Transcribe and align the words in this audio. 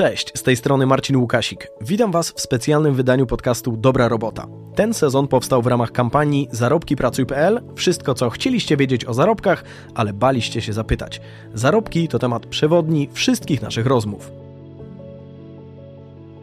Cześć, 0.00 0.32
z 0.34 0.42
tej 0.42 0.56
strony 0.56 0.86
Marcin 0.86 1.16
Łukasik. 1.16 1.68
Witam 1.80 2.12
Was 2.12 2.30
w 2.30 2.40
specjalnym 2.40 2.94
wydaniu 2.94 3.26
podcastu 3.26 3.76
Dobra 3.76 4.08
Robota. 4.08 4.46
Ten 4.74 4.94
sezon 4.94 5.28
powstał 5.28 5.62
w 5.62 5.66
ramach 5.66 5.92
kampanii 5.92 6.48
zarobkipracuj.pl. 6.50 7.60
Wszystko, 7.74 8.14
co 8.14 8.30
chcieliście 8.30 8.76
wiedzieć 8.76 9.04
o 9.04 9.14
zarobkach, 9.14 9.64
ale 9.94 10.12
baliście 10.12 10.62
się 10.62 10.72
zapytać. 10.72 11.20
Zarobki 11.54 12.08
to 12.08 12.18
temat 12.18 12.46
przewodni 12.46 13.08
wszystkich 13.12 13.62
naszych 13.62 13.86
rozmów. 13.86 14.30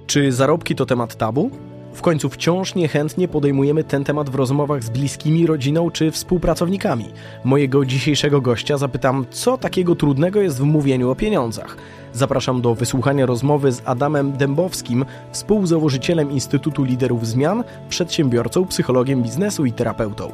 Czy 0.07 0.31
zarobki 0.31 0.75
to 0.75 0.85
temat 0.85 1.15
tabu? 1.15 1.51
W 1.97 2.01
końcu 2.01 2.29
wciąż 2.29 2.75
niechętnie 2.75 3.27
podejmujemy 3.27 3.83
ten 3.83 4.03
temat 4.03 4.29
w 4.29 4.35
rozmowach 4.35 4.83
z 4.83 4.89
bliskimi, 4.89 5.47
rodziną 5.47 5.91
czy 5.91 6.11
współpracownikami. 6.11 7.05
Mojego 7.43 7.85
dzisiejszego 7.85 8.41
gościa 8.41 8.77
zapytam, 8.77 9.25
co 9.31 9.57
takiego 9.57 9.95
trudnego 9.95 10.41
jest 10.41 10.57
w 10.57 10.63
mówieniu 10.63 11.09
o 11.09 11.15
pieniądzach. 11.15 11.77
Zapraszam 12.13 12.61
do 12.61 12.75
wysłuchania 12.75 13.25
rozmowy 13.25 13.71
z 13.71 13.81
Adamem 13.85 14.31
Dębowskim, 14.31 15.05
współzałożycielem 15.31 16.31
Instytutu 16.31 16.83
Liderów 16.83 17.27
Zmian, 17.27 17.63
przedsiębiorcą, 17.89 18.65
psychologiem 18.65 19.23
biznesu 19.23 19.65
i 19.65 19.71
terapeutą. 19.71 20.31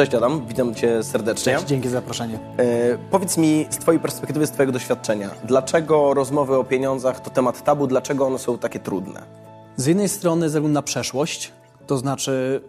Cześć 0.00 0.14
Adam, 0.14 0.46
witam 0.46 0.74
Cię 0.74 1.02
serdecznie. 1.02 1.52
Cześć, 1.52 1.66
dzięki 1.66 1.88
za 1.88 1.94
zaproszenie. 1.94 2.38
E, 2.56 2.98
powiedz 3.10 3.36
mi 3.36 3.66
z 3.70 3.78
Twojej 3.78 4.00
perspektywy, 4.00 4.46
z 4.46 4.50
Twojego 4.50 4.72
doświadczenia, 4.72 5.30
dlaczego 5.44 6.14
rozmowy 6.14 6.56
o 6.56 6.64
pieniądzach 6.64 7.20
to 7.20 7.30
temat 7.30 7.64
tabu, 7.64 7.86
dlaczego 7.86 8.26
one 8.26 8.38
są 8.38 8.58
takie 8.58 8.80
trudne? 8.80 9.22
Z 9.76 9.86
jednej 9.86 10.08
strony 10.08 10.48
ze 10.48 10.58
względu 10.58 10.74
na 10.74 10.82
przeszłość, 10.82 11.52
to 11.86 11.98
znaczy 11.98 12.62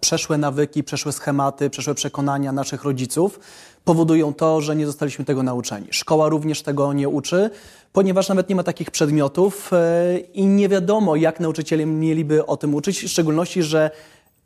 przeszłe 0.00 0.38
nawyki, 0.38 0.84
przeszłe 0.84 1.12
schematy, 1.12 1.70
przeszłe 1.70 1.94
przekonania 1.94 2.52
naszych 2.52 2.84
rodziców 2.84 3.40
powodują 3.84 4.34
to, 4.34 4.60
że 4.60 4.76
nie 4.76 4.86
zostaliśmy 4.86 5.24
tego 5.24 5.42
nauczeni. 5.42 5.86
Szkoła 5.90 6.28
również 6.28 6.62
tego 6.62 6.92
nie 6.92 7.08
uczy, 7.08 7.50
ponieważ 7.92 8.28
nawet 8.28 8.48
nie 8.48 8.56
ma 8.56 8.62
takich 8.62 8.90
przedmiotów 8.90 9.70
e, 9.72 10.18
i 10.18 10.46
nie 10.46 10.68
wiadomo, 10.68 11.16
jak 11.16 11.40
nauczyciele 11.40 11.86
mieliby 11.86 12.46
o 12.46 12.56
tym 12.56 12.74
uczyć, 12.74 13.04
w 13.04 13.08
szczególności, 13.08 13.62
że 13.62 13.90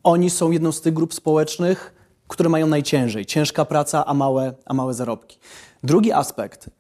oni 0.02 0.30
są 0.30 0.50
jedną 0.50 0.72
z 0.72 0.80
tych 0.80 0.94
grup 0.94 1.14
społecznych, 1.14 1.99
które 2.30 2.48
mają 2.48 2.66
najciężej. 2.66 3.26
Ciężka 3.26 3.64
praca, 3.64 4.06
a 4.06 4.14
małe, 4.14 4.52
a 4.66 4.74
małe 4.74 4.94
zarobki. 4.94 5.38
Drugi 5.82 6.12
aspekt 6.12 6.70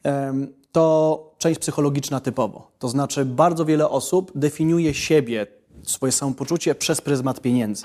to 0.72 1.34
część 1.38 1.60
psychologiczna 1.60 2.20
typowo. 2.20 2.70
To 2.78 2.88
znaczy, 2.88 3.24
bardzo 3.24 3.64
wiele 3.64 3.88
osób 3.88 4.32
definiuje 4.34 4.94
siebie, 4.94 5.46
swoje 5.82 6.12
samopoczucie 6.12 6.74
przez 6.74 7.00
pryzmat 7.00 7.40
pieniędzy. 7.40 7.84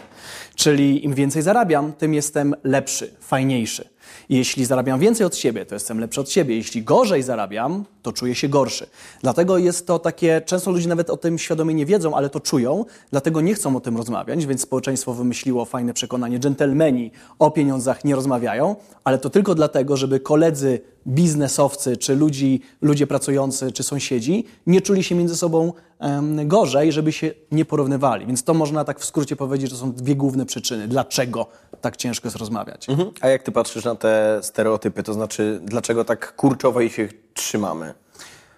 Czyli 0.55 1.05
im 1.05 1.13
więcej 1.13 1.41
zarabiam, 1.41 1.93
tym 1.93 2.13
jestem 2.13 2.55
lepszy, 2.63 3.13
fajniejszy. 3.19 3.89
Jeśli 4.29 4.65
zarabiam 4.65 4.99
więcej 4.99 5.25
od 5.25 5.35
siebie, 5.35 5.65
to 5.65 5.75
jestem 5.75 5.99
lepszy 5.99 6.21
od 6.21 6.29
siebie. 6.29 6.55
Jeśli 6.55 6.83
gorzej 6.83 7.23
zarabiam, 7.23 7.85
to 8.05 8.13
czuję 8.13 8.35
się 8.35 8.49
gorszy. 8.49 8.87
Dlatego 9.21 9.57
jest 9.57 9.87
to 9.87 9.99
takie, 9.99 10.41
często 10.45 10.71
ludzie 10.71 10.89
nawet 10.89 11.09
o 11.09 11.17
tym 11.17 11.37
świadomie 11.37 11.73
nie 11.73 11.85
wiedzą, 11.85 12.15
ale 12.15 12.29
to 12.29 12.39
czują, 12.39 12.85
dlatego 13.11 13.41
nie 13.41 13.53
chcą 13.53 13.75
o 13.75 13.79
tym 13.79 13.97
rozmawiać, 13.97 14.45
więc 14.45 14.61
społeczeństwo 14.61 15.13
wymyśliło 15.13 15.65
fajne 15.65 15.93
przekonanie, 15.93 16.39
dżentelmeni 16.39 17.11
o 17.39 17.51
pieniądzach 17.51 18.05
nie 18.05 18.15
rozmawiają, 18.15 18.75
ale 19.03 19.17
to 19.17 19.29
tylko 19.29 19.55
dlatego, 19.55 19.97
żeby 19.97 20.19
koledzy 20.19 20.81
biznesowcy, 21.07 21.97
czy 21.97 22.15
ludzi, 22.15 22.61
ludzie 22.81 23.07
pracujący, 23.07 23.71
czy 23.71 23.83
sąsiedzi 23.83 24.45
nie 24.67 24.81
czuli 24.81 25.03
się 25.03 25.15
między 25.15 25.35
sobą 25.35 25.73
um, 25.99 26.47
gorzej, 26.47 26.91
żeby 26.91 27.11
się 27.11 27.31
nie 27.51 27.65
porównywali. 27.65 28.25
Więc 28.25 28.43
to 28.43 28.53
można 28.53 28.83
tak 28.83 28.99
w 28.99 29.05
skrócie 29.05 29.35
powiedzieć, 29.35 29.69
że 29.69 29.77
są 29.77 29.91
dwie 29.91 30.15
główne 30.15 30.45
przyczyny, 30.45 30.87
dlaczego 30.87 31.47
tak 31.81 31.97
ciężko 31.97 32.27
jest 32.27 32.37
rozmawiać. 32.37 32.89
Mhm. 32.89 33.11
A 33.21 33.27
jak 33.27 33.43
ty 33.43 33.51
patrzysz 33.51 33.83
na 33.83 33.95
te 33.95 34.39
stereotypy, 34.41 35.03
to 35.03 35.13
znaczy 35.13 35.59
dlaczego 35.63 36.05
tak 36.05 36.35
kurczowo 36.35 36.81
ich 36.81 36.93
się 36.93 37.07
trzymamy? 37.35 37.93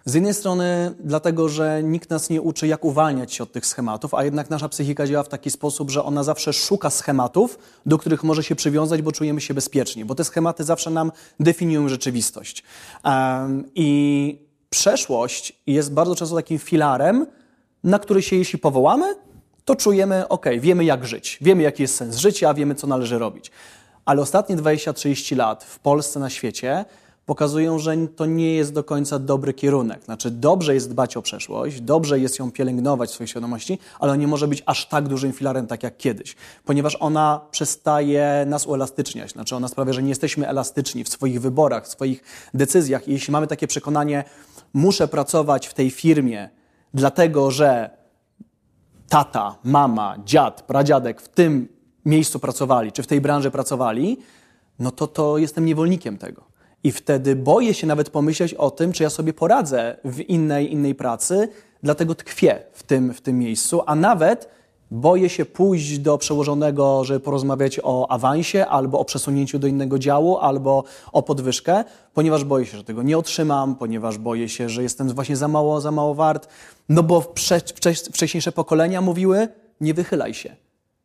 Z 0.06 0.14
jednej 0.14 0.33
strony 0.33 0.95
dlatego, 1.00 1.50
że 1.50 1.83
nikt 1.83 2.09
nas 2.09 2.30
nie 2.30 2.42
uczy, 2.42 2.67
jak 2.67 2.86
uwalniać 2.86 3.33
się 3.33 3.44
od 3.44 3.52
tych 3.52 3.66
schematów, 3.66 4.14
a 4.14 4.23
jednak 4.23 4.50
nasza 4.50 4.70
psychika 4.70 5.08
działa 5.08 5.23
w 5.23 5.30
taki 5.30 5.52
sposób, 5.52 5.89
że 5.92 6.04
ona 6.04 6.23
zawsze 6.23 6.54
szuka 6.54 6.89
schematów, 6.89 7.60
do 7.86 7.98
których 7.98 8.23
może 8.23 8.43
się 8.43 8.55
przywiązać, 8.55 9.02
bo 9.02 9.11
czujemy 9.11 9.42
się 9.42 9.54
bezpiecznie, 9.54 10.05
bo 10.05 10.16
te 10.16 10.23
schematy 10.23 10.64
zawsze 10.64 10.89
nam 10.89 11.11
definiują 11.39 11.89
rzeczywistość. 11.89 12.64
I 13.76 14.39
przeszłość 14.70 15.54
jest 15.67 15.93
bardzo 15.93 16.16
często 16.16 16.36
takim 16.36 16.60
filarem, 16.60 17.26
na 17.83 17.99
który 17.99 18.21
się 18.21 18.36
jeśli 18.36 18.60
powołamy, 18.60 19.16
to 19.66 19.76
czujemy, 19.76 20.27
ok, 20.27 20.45
wiemy 20.60 20.86
jak 20.86 21.05
żyć, 21.05 21.37
wiemy 21.42 21.64
jaki 21.64 21.82
jest 21.82 21.95
sens 21.95 22.16
życia, 22.16 22.54
wiemy 22.54 22.76
co 22.76 22.87
należy 22.87 23.20
robić. 23.20 23.52
Ale 24.05 24.21
ostatnie 24.21 24.58
20-30 24.58 25.37
lat 25.37 25.64
w 25.64 25.80
Polsce, 25.80 26.20
na 26.20 26.30
świecie 26.30 26.86
pokazują, 27.27 27.80
że 27.80 27.98
to 28.15 28.26
nie 28.26 28.55
jest 28.55 28.73
do 28.73 28.83
końca 28.83 29.20
dobry 29.20 29.54
kierunek. 29.54 30.04
Znaczy, 30.04 30.32
dobrze 30.32 30.73
jest 30.73 30.89
dbać 30.89 31.17
o 31.17 31.21
przeszłość, 31.21 31.82
dobrze 31.82 32.20
jest 32.20 32.39
ją 32.39 32.52
pielęgnować 32.52 33.10
w 33.10 33.14
swojej 33.14 33.27
świadomości, 33.27 33.80
ale 33.99 34.17
nie 34.17 34.27
może 34.27 34.48
być 34.48 34.64
aż 34.65 34.86
tak 34.86 35.08
dużym 35.08 35.33
filarem, 35.33 35.67
tak 35.67 35.83
jak 35.83 35.98
kiedyś, 35.98 36.36
ponieważ 36.66 36.98
ona 36.99 37.42
przestaje 37.52 38.45
nas 38.48 38.66
uelastyczniać. 38.66 39.32
Znaczy, 39.32 39.55
ona 39.55 39.67
sprawia, 39.67 39.93
że 39.93 40.04
nie 40.04 40.10
jesteśmy 40.10 40.48
elastyczni 40.48 41.04
w 41.04 41.10
swoich 41.10 41.42
wyborach, 41.42 41.86
w 41.86 41.87
swoich 41.87 42.23
decyzjach. 42.54 43.08
I 43.08 43.11
jeśli 43.11 43.32
mamy 43.32 43.48
takie 43.48 43.67
przekonanie, 43.67 44.23
muszę 44.73 45.08
pracować 45.08 45.67
w 45.67 45.73
tej 45.73 45.92
firmie, 45.92 46.49
dlatego 46.93 47.52
że 47.52 47.89
tata, 49.10 49.55
mama, 49.64 50.16
dziad, 50.26 50.61
pradziadek 50.61 51.21
w 51.21 51.27
tym 51.30 51.67
miejscu 52.05 52.39
pracowali, 52.39 52.92
czy 52.92 53.04
w 53.04 53.08
tej 53.08 53.21
branży 53.21 53.52
pracowali, 53.52 54.17
no 54.80 54.92
to 54.92 55.08
to 55.08 55.37
jestem 55.37 55.66
niewolnikiem 55.66 56.17
tego. 56.17 56.57
I 56.87 56.92
wtedy 56.92 57.36
boję 57.36 57.73
się 57.73 57.87
nawet 57.87 58.09
pomyśleć 58.09 58.53
o 58.53 58.71
tym, 58.71 58.92
czy 58.92 59.03
ja 59.03 59.09
sobie 59.09 59.33
poradzę 59.33 59.98
w 60.05 60.20
innej, 60.20 60.73
innej 60.73 60.95
pracy, 60.95 61.49
dlatego 61.83 62.15
tkwię 62.15 62.59
w 62.73 62.83
tym, 62.83 63.14
w 63.14 63.21
tym 63.21 63.39
miejscu, 63.39 63.81
a 63.86 63.95
nawet 63.95 64.49
boję 64.92 65.30
się 65.30 65.45
pójść 65.45 65.99
do 65.99 66.17
przełożonego, 66.17 67.03
żeby 67.03 67.20
porozmawiać 67.20 67.80
o 67.83 68.11
awansie, 68.11 68.65
albo 68.65 68.99
o 68.99 69.05
przesunięciu 69.05 69.59
do 69.59 69.67
innego 69.67 69.99
działu, 69.99 70.37
albo 70.37 70.83
o 71.11 71.23
podwyżkę, 71.23 71.83
ponieważ 72.14 72.43
boję 72.43 72.65
się, 72.65 72.77
że 72.77 72.83
tego 72.83 73.04
nie 73.04 73.17
otrzymam, 73.17 73.75
ponieważ 73.75 74.17
boję 74.17 74.49
się, 74.49 74.69
że 74.69 74.83
jestem 74.83 75.09
właśnie 75.09 75.36
za 75.36 75.48
mało, 75.48 75.81
za 75.81 75.92
mało 75.92 76.15
wart. 76.15 76.48
No 76.89 77.04
bo 77.04 77.21
wcze, 77.36 77.59
wcześniejsze 78.14 78.52
pokolenia 78.52 79.02
mówiły, 79.02 79.48
nie 79.81 79.93
wychylaj 79.93 80.33
się, 80.33 80.55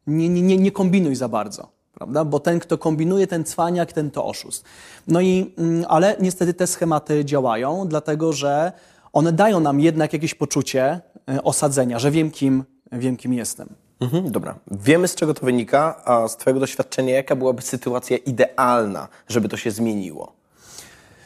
nie, 0.06 0.28
nie, 0.28 0.56
nie 0.56 0.72
kombinuj 0.72 1.16
za 1.16 1.28
bardzo 1.28 1.81
prawda? 2.02 2.24
Bo 2.24 2.40
ten, 2.40 2.58
kto 2.58 2.78
kombinuje, 2.78 3.26
ten 3.26 3.44
cwaniak, 3.44 3.92
ten 3.92 4.10
to 4.10 4.26
oszust. 4.26 4.64
No 5.08 5.20
i, 5.20 5.54
mm, 5.58 5.84
ale 5.88 6.16
niestety 6.20 6.54
te 6.54 6.66
schematy 6.66 7.24
działają, 7.24 7.88
dlatego 7.88 8.32
że 8.32 8.72
one 9.12 9.32
dają 9.32 9.60
nam 9.60 9.80
jednak 9.80 10.12
jakieś 10.12 10.34
poczucie 10.34 11.00
e, 11.30 11.42
osadzenia, 11.42 11.98
że 11.98 12.10
wiem 12.10 12.30
kim, 12.30 12.64
wiem 12.92 13.16
kim 13.16 13.32
jestem. 13.32 13.68
Mhm, 14.00 14.30
dobra. 14.30 14.58
Wiemy 14.70 15.08
z 15.08 15.14
czego 15.14 15.34
to 15.34 15.46
wynika, 15.46 16.02
a 16.04 16.28
z 16.28 16.36
Twojego 16.36 16.60
doświadczenia 16.60 17.14
jaka 17.14 17.36
byłaby 17.36 17.62
sytuacja 17.62 18.16
idealna, 18.16 19.08
żeby 19.28 19.48
to 19.48 19.56
się 19.56 19.70
zmieniło? 19.70 20.32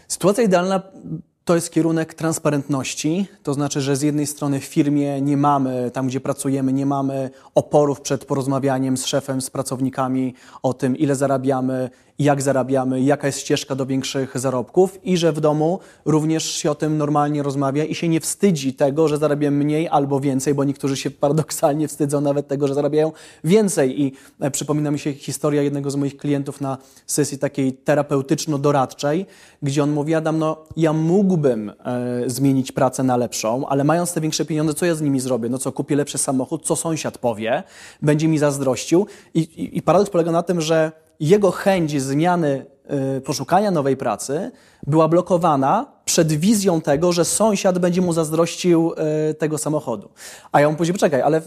Sytuacja 0.09 0.45
idealna 0.45 0.83
to 1.47 1.55
jest 1.55 1.71
kierunek 1.71 2.15
transparentności, 2.15 3.27
to 3.43 3.55
znaczy, 3.55 3.81
że 3.81 3.97
z 3.97 4.03
jednej 4.03 4.27
strony 4.27 4.61
w 4.61 4.65
firmie 4.65 5.21
nie 5.21 5.37
mamy, 5.37 5.91
tam 5.91 6.07
gdzie 6.07 6.21
pracujemy, 6.21 6.73
nie 6.73 6.87
mamy 6.87 7.31
oporów 7.55 8.01
przed 8.01 8.25
porozmawianiem 8.25 8.97
z 8.97 9.07
szefem, 9.07 9.41
z 9.41 9.51
pracownikami 9.51 10.35
o 10.63 10.75
tym, 10.75 10.97
ile 10.97 11.17
zarabiamy, 11.17 11.91
jak 12.19 12.43
zarabiamy, 12.43 13.01
jaka 13.01 13.27
jest 13.27 13.41
ścieżka 13.41 13.75
do 13.75 13.87
większych 13.87 14.39
zarobków 14.39 15.05
i 15.05 15.17
że 15.17 15.33
w 15.33 15.41
domu 15.41 15.79
również 16.05 16.45
się 16.45 16.71
o 16.71 16.75
tym 16.75 16.99
normalnie 16.99 17.43
rozmawia 17.43 17.85
i 17.85 17.95
się 17.95 18.09
nie 18.09 18.21
wstydzi 18.21 18.75
tego, 18.75 19.09
że 19.09 19.19
zarabiam 19.19 19.55
mniej 19.55 19.89
albo 19.89 20.21
więcej, 20.21 20.55
bo 20.55 20.65
niektórzy 20.65 20.97
się 20.97 21.11
paradoksalnie 21.11 21.89
wstydzą 21.89 22.21
nawet 22.21 22.49
tego, 22.49 22.69
że 22.69 22.75
zarabiają 22.75 23.13
więcej. 23.45 24.03
I 24.03 24.13
e, 24.41 24.51
przypomina 24.51 24.91
mi 24.91 24.99
się 24.99 25.13
historia 25.13 25.63
jednego 25.63 25.91
z 25.91 25.97
moich 25.97 26.17
klientów 26.17 26.61
na 26.61 26.79
sesji 27.07 27.39
takiej 27.39 27.73
terapeutyczno-doradczej, 27.73 29.27
gdzie 29.63 29.83
on 29.83 29.91
mówi, 29.91 30.15
Adam, 30.15 30.39
no 30.39 30.65
ja 30.77 30.93
mógłbym 30.93 31.71
e, 31.71 31.75
zmienić 32.27 32.73
pracę 32.73 33.03
na 33.03 33.17
lepszą, 33.17 33.69
ale 33.69 33.85
mając 33.85 34.13
te 34.13 34.21
większe 34.21 34.45
pieniądze, 34.45 34.75
co 34.75 34.87
ja 34.87 34.95
z 34.95 35.01
nimi 35.01 35.21
zrobię? 35.21 35.49
No 35.49 35.59
co, 35.59 35.73
kupię 35.73 35.97
lepszy 35.97 36.19
samochód, 36.19 36.67
co 36.67 36.77
sąsiad 36.77 37.19
powie, 37.19 37.63
będzie 38.03 38.29
mi 38.29 38.39
zazdrościł. 38.39 39.07
I, 39.35 39.41
i, 39.41 39.79
i 39.79 39.83
paradoks 39.83 40.11
polega 40.11 40.33
na 40.33 40.43
tym, 40.43 40.61
że 40.61 40.93
jego 41.21 41.51
chęć 41.51 42.03
zmiany 42.03 42.67
y, 43.17 43.21
poszukania 43.21 43.71
nowej 43.71 43.97
pracy 43.97 44.51
była 44.87 45.09
blokowana 45.09 45.97
przed 46.05 46.33
wizją 46.33 46.81
tego, 46.81 47.13
że 47.13 47.25
sąsiad 47.25 47.79
będzie 47.79 48.01
mu 48.01 48.13
zazdrościł 48.13 48.93
y, 49.31 49.35
tego 49.35 49.59
samochodu. 49.59 50.09
A 50.53 50.61
ja 50.61 50.71
mu 50.71 50.77
powiedział, 50.77 50.95
poczekaj, 50.95 51.23
ale 51.23 51.41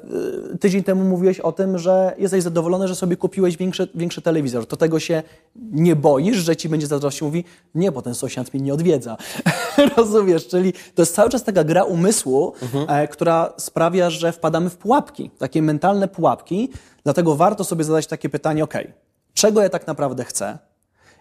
y, 0.54 0.58
tydzień 0.58 0.84
temu 0.84 1.04
mówiłeś 1.04 1.40
o 1.40 1.52
tym, 1.52 1.78
że 1.78 2.16
jesteś 2.18 2.44
zadowolony, 2.44 2.88
że 2.88 2.96
sobie 2.96 3.18
kupiłeś 3.18 3.58
większy, 3.58 3.88
większy 3.96 4.22
telewizor. 4.22 4.68
To 4.68 4.78
tego 4.78 5.00
się 5.00 5.24
nie 5.56 5.96
boisz, 5.96 6.38
że 6.38 6.56
ci 6.56 6.70
będzie 6.70 6.88
zazdrościł? 6.88 7.28
Mówi, 7.28 7.44
nie, 7.76 7.92
bo 7.92 8.02
ten 8.02 8.16
sąsiad 8.16 8.54
mnie 8.54 8.64
nie 8.64 8.74
odwiedza. 8.74 9.18
Rozumiesz? 9.98 10.48
Czyli 10.48 10.74
to 10.74 11.02
jest 11.02 11.16
cały 11.16 11.30
czas 11.30 11.44
taka 11.44 11.64
gra 11.64 11.84
umysłu, 11.84 12.54
mhm. 12.62 12.86
E, 12.90 13.08
która 13.08 13.54
sprawia, 13.58 14.10
że 14.10 14.32
wpadamy 14.32 14.70
w 14.70 14.78
pułapki, 14.78 15.32
takie 15.38 15.62
mentalne 15.62 16.08
pułapki. 16.08 16.70
Dlatego 17.04 17.36
warto 17.36 17.64
sobie 17.64 17.84
zadać 17.84 18.08
takie 18.08 18.30
pytanie, 18.30 18.64
okej, 18.64 18.86
okay, 18.86 19.09
czego 19.40 19.62
ja 19.62 19.70
tak 19.70 19.88
naprawdę 19.88 20.26
chcę 20.26 20.58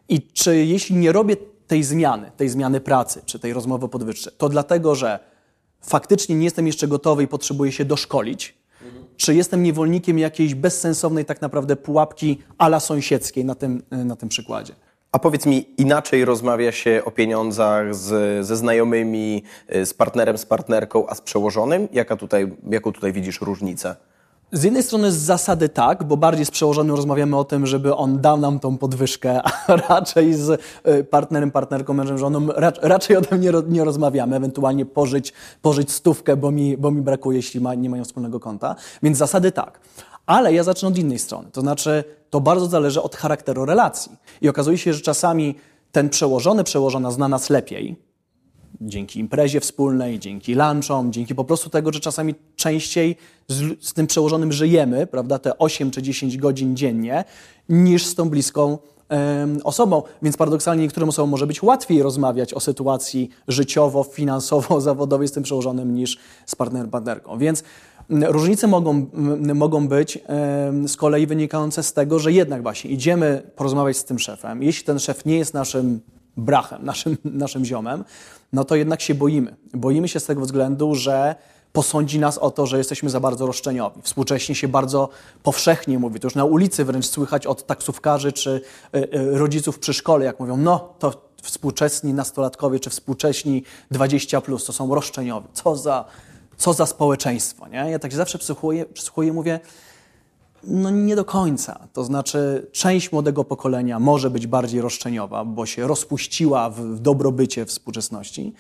i 0.09 0.23
czy 0.23 0.56
jeśli 0.56 0.97
nie 0.97 1.12
robię 1.12 1.37
tej 1.67 1.82
zmiany, 1.82 2.31
tej 2.37 2.49
zmiany 2.49 2.81
pracy, 2.81 3.23
czy 3.26 3.38
tej 3.38 3.53
rozmowy 3.53 3.87
o 3.87 3.88
podwyżce, 3.88 4.31
to 4.31 4.49
dlatego, 4.49 4.94
że 4.94 5.19
faktycznie 5.82 6.35
nie 6.35 6.44
jestem 6.44 6.67
jeszcze 6.67 6.88
gotowy 6.88 7.23
i 7.23 7.29
potrzebuję 7.29 7.73
się 7.73 7.85
doszkolić, 7.85 8.59
czy 9.17 9.35
jestem 9.35 9.62
niewolnikiem 9.62 10.19
jakiejś 10.19 10.55
bezsensownej 10.55 11.25
tak 11.25 11.43
naprawdę 11.43 11.76
pułapki 11.76 12.38
ala 12.59 12.81
sąsiedzkiej 12.81 13.44
na 13.44 13.55
tym, 13.55 13.82
na 13.91 14.17
tym 14.17 14.29
przykładzie. 14.29 14.75
A 15.12 15.19
powiedz 15.19 15.47
mi, 15.47 15.67
inaczej 15.76 16.25
rozmawia 16.25 16.73
się 16.73 17.03
o 17.05 17.11
pieniądzach 17.11 17.94
z, 17.94 18.47
ze 18.47 18.56
znajomymi, 18.56 19.43
z 19.85 19.94
partnerem, 19.94 20.38
z 20.38 20.47
partnerką, 20.47 21.09
a 21.09 21.15
z 21.15 21.20
przełożonym? 21.20 21.88
Jaka 21.93 22.17
tutaj, 22.17 22.53
jaką 22.70 22.93
tutaj 22.93 23.12
widzisz 23.12 23.41
różnicę? 23.41 23.97
Z 24.53 24.65
jednej 24.65 24.83
strony 24.83 25.12
z 25.12 25.17
zasady 25.17 25.69
tak, 25.69 26.05
bo 26.05 26.17
bardziej 26.17 26.47
z 26.47 26.50
przełożonym 26.50 26.97
rozmawiamy 26.97 27.37
o 27.37 27.45
tym, 27.45 27.67
żeby 27.67 27.95
on 27.95 28.21
dał 28.21 28.37
nam 28.37 28.61
tą 28.61 28.79
podwyżkę, 28.79 29.41
a 29.49 29.77
raczej 29.89 30.35
z 30.35 30.61
y, 30.89 31.05
partnerem, 31.05 31.50
partnerką, 31.50 31.95
mężem, 31.95 32.19
żoną 32.19 32.47
raczej 32.83 33.17
o 33.17 33.21
tym 33.21 33.41
nie, 33.41 33.53
nie 33.69 33.85
rozmawiamy, 33.85 34.37
ewentualnie 34.37 34.87
pożyć, 34.87 35.33
pożyć 35.62 35.93
stówkę, 35.93 36.37
bo 36.37 36.50
mi, 36.50 36.77
bo 36.77 36.91
mi 36.91 37.03
brakuje, 37.03 37.37
jeśli 37.37 37.61
ma, 37.61 37.75
nie 37.75 37.91
mają 37.91 38.05
wspólnego 38.05 38.41
konta. 38.41 38.77
Więc 39.03 39.19
zasady 39.19 39.53
tak. 39.53 39.81
Ale 40.27 40.55
ja 40.55 40.62
zacznę 40.62 40.89
od 40.89 40.99
innej 40.99 41.19
strony. 41.19 41.49
To 41.53 41.61
znaczy, 41.61 42.05
to 42.31 42.41
bardzo 42.41 42.67
zależy 42.67 43.03
od 43.03 43.17
charakteru 43.17 43.65
relacji. 43.65 44.12
I 44.41 44.49
okazuje 44.49 44.79
się, 44.79 44.93
że 44.93 45.01
czasami 45.01 45.55
ten 45.93 46.09
przełożony, 46.09 46.65
przełożona 46.65 47.11
zna 47.11 47.29
nas 47.29 47.51
lepiej, 47.51 48.07
dzięki 48.81 49.20
imprezie 49.20 49.61
wspólnej, 49.61 50.19
dzięki 50.19 50.55
lunchom, 50.55 51.12
dzięki 51.12 51.35
po 51.35 51.44
prostu 51.44 51.70
tego, 51.70 51.93
że 51.93 52.00
czasami 52.00 52.35
częściej 52.56 53.17
z, 53.49 53.87
z, 53.87 53.93
tym 53.93 54.06
przełożonym 54.06 54.53
żyjemy, 54.53 55.06
prawda, 55.06 55.38
te 55.38 55.59
8 55.59 55.91
czy 55.91 56.03
10 56.03 56.37
godzin 56.37 56.76
dziennie, 56.76 57.25
niż 57.69 58.06
z 58.06 58.15
tą 58.15 58.31
bliską 58.31 58.79
osobą. 59.65 60.03
Więc 60.23 60.37
paradoksalnie 60.37 60.82
niektórym 60.82 61.09
osobom 61.09 61.31
może 61.31 61.47
być 61.47 61.62
łatwiej 61.62 62.03
rozmawiać 62.03 62.55
o 62.55 62.61
sytuacji 62.61 63.31
życiowo, 63.49 64.03
finansowo, 64.03 64.81
zawodowej 64.91 65.29
z 65.29 65.32
tym 65.32 65.43
przełożonym 65.43 65.94
niż 65.94 66.19
z 66.47 66.56
partnerem, 66.56 66.91
partnerką. 66.91 67.38
Więc 67.38 67.65
różnice 68.11 68.67
mogą, 68.67 69.06
mogą 69.55 69.88
być 69.88 70.19
z 70.87 70.97
kolei 70.97 71.26
wynikające 71.26 71.82
z 71.82 71.93
tego, 71.93 72.19
że 72.19 72.32
jednak 72.32 72.62
właśnie 72.62 72.91
idziemy 72.91 73.43
porozmawiać 73.56 73.97
z 73.97 74.05
tym 74.05 74.19
szefem. 74.19 74.62
Jeśli 74.62 74.85
ten 74.85 74.99
szef 74.99 75.25
nie 75.25 75.38
jest 75.38 75.55
naszym 75.55 76.00
brachem, 76.38 76.85
naszym, 76.85 77.17
naszym 77.44 77.64
ziomem, 77.64 78.05
no 78.52 78.64
to 78.64 78.76
jednak 78.76 79.00
się 79.00 79.14
boimy. 79.14 79.56
Boimy 79.75 80.08
się 80.08 80.20
z 80.20 80.25
tego 80.25 80.40
względu, 80.40 80.94
że 80.94 81.35
posądzi 81.73 82.19
nas 82.19 82.38
o 82.38 82.50
to, 82.50 82.67
że 82.67 82.79
jesteśmy 82.79 83.11
za 83.11 83.20
bardzo 83.20 83.46
roszczeniowi. 83.46 84.02
Współcześnie 84.02 84.55
się 84.55 84.69
bardzo 84.69 85.08
powszechnie 85.43 85.99
mówi, 85.99 86.20
to 86.20 86.26
już 86.26 86.35
na 86.35 86.44
ulicy 86.44 86.85
wręcz 86.85 87.06
słychać 87.06 87.46
od 87.46 87.67
taksówkarzy 87.67 88.32
czy 88.32 88.61
y, 88.94 88.99
y, 88.99 89.38
rodziców 89.38 89.79
przy 89.79 89.94
szkole, 89.94 90.25
jak 90.25 90.40
mówią, 90.40 90.56
no 90.56 90.94
to 90.99 91.29
współczesni 91.43 92.14
nastolatkowie 92.14 92.81
czy 92.81 92.91
współcześni 92.91 93.62
20 93.91 94.41
plus 94.41 94.64
to 94.64 94.73
są 94.73 94.94
roszczeniowi. 94.94 95.49
Co 95.52 95.76
za, 95.76 96.05
co 96.56 96.73
za 96.73 96.87
społeczeństwo, 96.87 97.69
nie? 97.69 97.91
Ja 97.91 97.99
tak 97.99 98.12
zawsze 98.12 98.38
przysłuchuję, 98.38 98.87
przysłuchuję 98.87 99.32
mówię, 99.32 99.61
no 100.64 100.90
nie 100.90 101.16
do 101.16 101.25
końca. 101.25 101.88
To 101.93 102.05
znaczy, 102.05 102.66
część 102.72 103.12
młodego 103.12 103.44
pokolenia 103.44 103.99
może 103.99 104.31
być 104.31 104.46
bardziej 104.46 104.81
roszczeniowa, 104.81 105.44
bo 105.44 105.66
się 105.66 105.87
rozpuściła 105.87 106.70
w 106.70 106.99
dobrobycie 106.99 107.66
współczesności, 107.66 108.55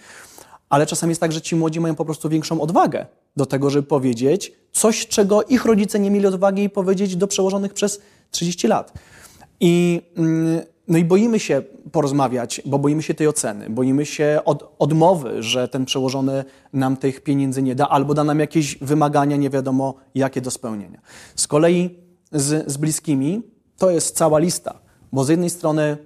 ale 0.68 0.86
czasami 0.86 1.10
jest 1.10 1.20
tak, 1.20 1.32
że 1.32 1.40
ci 1.40 1.56
młodzi 1.56 1.80
mają 1.80 1.94
po 1.94 2.04
prostu 2.04 2.28
większą 2.28 2.60
odwagę 2.60 3.06
do 3.36 3.46
tego, 3.46 3.70
żeby 3.70 3.88
powiedzieć 3.88 4.52
coś, 4.72 5.06
czego 5.06 5.42
ich 5.42 5.64
rodzice 5.64 5.98
nie 5.98 6.10
mieli 6.10 6.26
odwagi 6.26 6.70
powiedzieć 6.70 7.16
do 7.16 7.26
przełożonych 7.26 7.74
przez 7.74 8.00
30 8.30 8.68
lat. 8.68 8.92
I, 9.60 10.02
mm, 10.16 10.60
no 10.88 10.98
i 10.98 11.04
boimy 11.04 11.40
się 11.40 11.62
porozmawiać, 11.92 12.62
bo 12.64 12.78
boimy 12.78 13.02
się 13.02 13.14
tej 13.14 13.28
oceny, 13.28 13.70
boimy 13.70 14.06
się 14.06 14.40
od, 14.44 14.74
odmowy, 14.78 15.42
że 15.42 15.68
ten 15.68 15.84
przełożony 15.84 16.44
nam 16.72 16.96
tych 16.96 17.20
pieniędzy 17.20 17.62
nie 17.62 17.74
da, 17.74 17.88
albo 17.88 18.14
da 18.14 18.24
nam 18.24 18.38
jakieś 18.38 18.78
wymagania, 18.78 19.36
nie 19.36 19.50
wiadomo 19.50 19.94
jakie 20.14 20.40
do 20.40 20.50
spełnienia. 20.50 21.00
Z 21.36 21.46
kolei 21.46 21.90
z, 22.32 22.72
z 22.72 22.76
bliskimi 22.76 23.42
to 23.76 23.90
jest 23.90 24.16
cała 24.16 24.38
lista, 24.38 24.80
bo 25.12 25.24
z 25.24 25.28
jednej 25.28 25.50
strony 25.50 25.96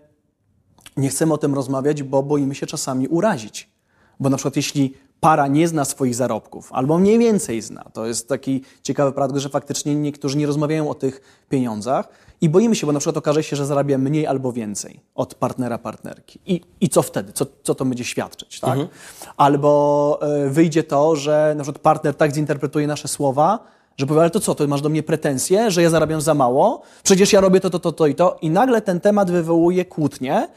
nie 0.96 1.08
chcemy 1.08 1.34
o 1.34 1.38
tym 1.38 1.54
rozmawiać, 1.54 2.02
bo 2.02 2.22
boimy 2.22 2.54
się 2.54 2.66
czasami 2.66 3.08
urazić. 3.08 3.72
Bo 4.20 4.30
na 4.30 4.36
przykład 4.36 4.56
jeśli 4.56 4.94
para 5.20 5.46
nie 5.48 5.68
zna 5.68 5.84
swoich 5.84 6.14
zarobków, 6.14 6.72
albo 6.72 6.98
mniej 6.98 7.18
więcej 7.18 7.62
zna, 7.62 7.84
to 7.92 8.06
jest 8.06 8.28
taki 8.28 8.62
ciekawy 8.82 9.12
paradoks, 9.12 9.40
że 9.40 9.48
faktycznie 9.48 9.94
niektórzy 9.94 10.38
nie 10.38 10.46
rozmawiają 10.46 10.90
o 10.90 10.94
tych 10.94 11.20
pieniądzach 11.48 12.08
i 12.42 12.48
boimy 12.48 12.76
się, 12.76 12.86
bo 12.86 12.92
na 12.92 12.98
przykład 12.98 13.16
okaże 13.16 13.42
się, 13.42 13.56
że 13.56 13.66
zarabia 13.66 13.98
mniej 13.98 14.26
albo 14.26 14.52
więcej 14.52 15.00
od 15.14 15.34
partnera, 15.34 15.78
partnerki. 15.78 16.38
I, 16.46 16.60
i 16.80 16.88
co 16.88 17.02
wtedy? 17.02 17.32
Co, 17.32 17.46
co 17.62 17.74
to 17.74 17.84
będzie 17.84 18.04
świadczyć? 18.04 18.60
Tak? 18.60 18.70
Mhm. 18.70 18.88
Albo 19.36 20.20
y, 20.46 20.50
wyjdzie 20.50 20.82
to, 20.82 21.16
że 21.16 21.54
na 21.56 21.62
przykład 21.62 21.82
partner 21.82 22.14
tak 22.14 22.34
zinterpretuje 22.34 22.86
nasze 22.86 23.08
słowa, 23.08 23.58
że 23.96 24.06
powie, 24.06 24.20
ale 24.20 24.30
to 24.30 24.40
co, 24.40 24.54
to 24.54 24.66
masz 24.66 24.82
do 24.82 24.88
mnie 24.88 25.02
pretensje, 25.02 25.70
że 25.70 25.82
ja 25.82 25.90
zarabiam 25.90 26.20
za 26.20 26.34
mało? 26.34 26.82
Przecież 27.02 27.32
ja 27.32 27.40
robię 27.40 27.60
to, 27.60 27.70
to, 27.70 27.78
to, 27.78 27.92
to 27.92 28.06
i 28.06 28.14
to. 28.14 28.38
I 28.42 28.50
nagle 28.50 28.80
ten 28.80 29.00
temat 29.00 29.30
wywołuje 29.30 29.84
kłótnię, 29.84 30.48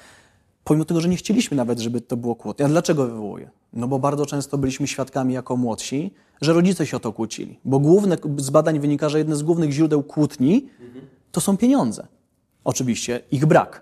pomimo 0.63 0.85
tego, 0.85 1.01
że 1.01 1.09
nie 1.09 1.17
chcieliśmy 1.17 1.57
nawet, 1.57 1.79
żeby 1.79 2.01
to 2.01 2.17
było 2.17 2.35
kłótnie. 2.35 2.65
A 2.65 2.69
dlaczego 2.69 3.05
wywołuje? 3.05 3.49
No 3.73 3.87
bo 3.87 3.99
bardzo 3.99 4.25
często 4.25 4.57
byliśmy 4.57 4.87
świadkami 4.87 5.33
jako 5.33 5.57
młodsi, 5.57 6.13
że 6.41 6.53
rodzice 6.53 6.85
się 6.85 6.97
o 6.97 6.99
to 6.99 7.13
kłócili. 7.13 7.59
Bo 7.65 7.79
główne, 7.79 8.17
z 8.37 8.49
badań 8.49 8.79
wynika, 8.79 9.09
że 9.09 9.17
jedne 9.17 9.35
z 9.35 9.43
głównych 9.43 9.71
źródeł 9.71 10.03
kłótni 10.03 10.69
to 11.35 11.41
są 11.41 11.57
pieniądze. 11.57 12.07
Oczywiście 12.63 13.21
ich 13.31 13.45
brak. 13.45 13.81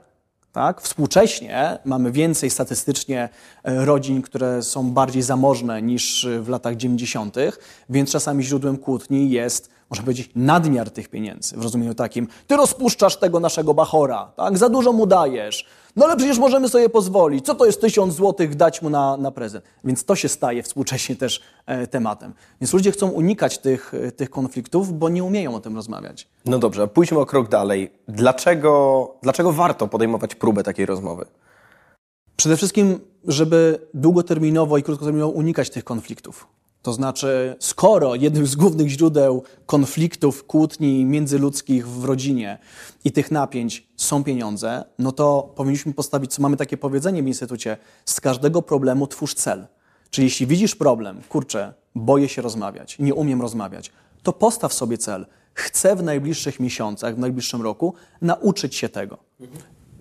Tak? 0.51 0.81
Współcześnie 0.81 1.79
mamy 1.85 2.11
więcej 2.11 2.50
statystycznie 2.50 3.29
e, 3.63 3.85
rodzin, 3.85 4.21
które 4.21 4.63
są 4.63 4.91
bardziej 4.91 5.21
zamożne 5.21 5.81
niż 5.81 6.27
w 6.41 6.50
latach 6.50 6.75
90., 6.75 7.35
więc 7.89 8.11
czasami 8.11 8.44
źródłem 8.44 8.77
kłótni 8.77 9.29
jest, 9.29 9.69
można 9.89 10.03
powiedzieć, 10.03 10.31
nadmiar 10.35 10.91
tych 10.91 11.09
pieniędzy. 11.09 11.57
W 11.57 11.63
rozumieniu 11.63 11.95
takim, 11.95 12.27
ty 12.47 12.55
rozpuszczasz 12.55 13.17
tego 13.17 13.39
naszego 13.39 13.73
bachora, 13.73 14.31
tak? 14.35 14.57
za 14.57 14.69
dużo 14.69 14.94
mu 14.94 15.05
dajesz, 15.05 15.65
no 15.95 16.06
ale 16.06 16.18
przecież 16.18 16.38
możemy 16.40 16.69
sobie 16.69 16.90
pozwolić. 16.90 17.45
Co 17.45 17.56
to 17.56 17.66
jest 17.66 17.81
tysiąc 17.81 18.13
złotych 18.13 18.56
dać 18.56 18.81
mu 18.81 18.90
na, 18.90 19.18
na 19.18 19.31
prezent? 19.31 19.66
Więc 19.84 20.06
to 20.06 20.16
się 20.16 20.30
staje 20.30 20.63
współcześnie 20.63 21.16
też 21.16 21.42
e, 21.66 21.88
tematem. 21.88 22.34
Więc 22.62 22.74
ludzie 22.74 22.92
chcą 22.92 23.10
unikać 23.10 23.57
tych, 23.57 23.94
e, 23.94 24.12
tych 24.12 24.30
konfliktów, 24.30 25.00
bo 25.00 25.10
nie 25.10 25.24
umieją 25.24 25.56
o 25.56 25.60
tym 25.60 25.75
rozmawiać. 25.75 26.28
No 26.45 26.60
dobrze, 26.60 26.88
pójdźmy 26.88 27.19
o 27.19 27.25
krok 27.25 27.50
dalej. 27.50 27.92
Dlaczego, 28.07 29.13
dlaczego 29.22 29.51
warto 29.51 29.88
podejmować 29.88 30.36
próbę 30.36 30.63
takiej 30.63 30.86
rozmowy? 30.86 31.25
Przede 32.36 32.57
wszystkim, 32.57 33.00
żeby 33.28 33.80
długoterminowo 33.94 34.78
i 34.78 34.84
krótkoterminowo 34.84 35.32
unikać 35.32 35.70
tych 35.70 35.84
konfliktów. 35.84 36.48
To 36.84 36.94
znaczy, 36.94 37.56
skoro 37.60 38.16
jednym 38.16 38.48
z 38.48 38.56
głównych 38.56 38.90
źródeł 38.90 39.44
konfliktów, 39.66 40.46
kłótni 40.46 41.06
międzyludzkich 41.06 41.88
w 41.88 42.04
rodzinie 42.04 42.58
i 43.06 43.12
tych 43.12 43.32
napięć 43.32 43.88
są 43.98 44.24
pieniądze, 44.24 44.84
no 45.00 45.12
to 45.12 45.54
powinniśmy 45.56 45.94
postawić, 45.94 46.34
co 46.34 46.42
mamy 46.42 46.58
takie 46.58 46.78
powiedzenie 46.78 47.24
w 47.24 47.28
instytucie, 47.28 47.78
z 48.06 48.22
każdego 48.22 48.62
problemu 48.62 49.08
twórz 49.08 49.34
cel. 49.34 49.68
Czyli 50.10 50.25
jeśli 50.25 50.48
widzisz 50.48 50.75
problem, 50.75 51.22
kurczę, 51.30 51.74
boję 51.96 52.30
się 52.30 52.42
rozmawiać, 52.42 53.00
nie 53.00 53.13
umiem 53.13 53.42
rozmawiać, 53.42 53.92
to 54.24 54.34
postaw 54.34 54.74
sobie 54.74 54.98
cel. 54.98 55.25
Chcę 55.54 55.96
w 55.96 56.04
najbliższych 56.04 56.60
miesiącach, 56.60 57.16
w 57.16 57.20
najbliższym 57.20 57.62
roku 57.62 57.94
nauczyć 58.22 58.75
się 58.75 58.90
tego. 58.90 59.18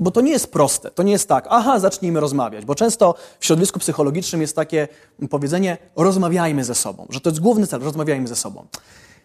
Bo 0.02 0.10
to 0.10 0.20
nie 0.20 0.32
jest 0.32 0.52
proste. 0.52 0.90
To 0.90 1.02
nie 1.02 1.12
jest 1.12 1.28
tak, 1.28 1.46
aha, 1.50 1.80
zacznijmy 1.80 2.20
rozmawiać. 2.20 2.64
Bo 2.64 2.74
często 2.74 3.14
w 3.40 3.46
środowisku 3.46 3.78
psychologicznym 3.78 4.40
jest 4.40 4.56
takie 4.56 4.88
powiedzenie, 5.30 5.78
rozmawiajmy 5.96 6.64
ze 6.64 6.74
sobą, 6.74 7.06
że 7.10 7.20
to 7.20 7.30
jest 7.30 7.40
główny 7.40 7.66
cel, 7.66 7.80
rozmawiajmy 7.80 8.28
ze 8.28 8.36
sobą. 8.36 8.66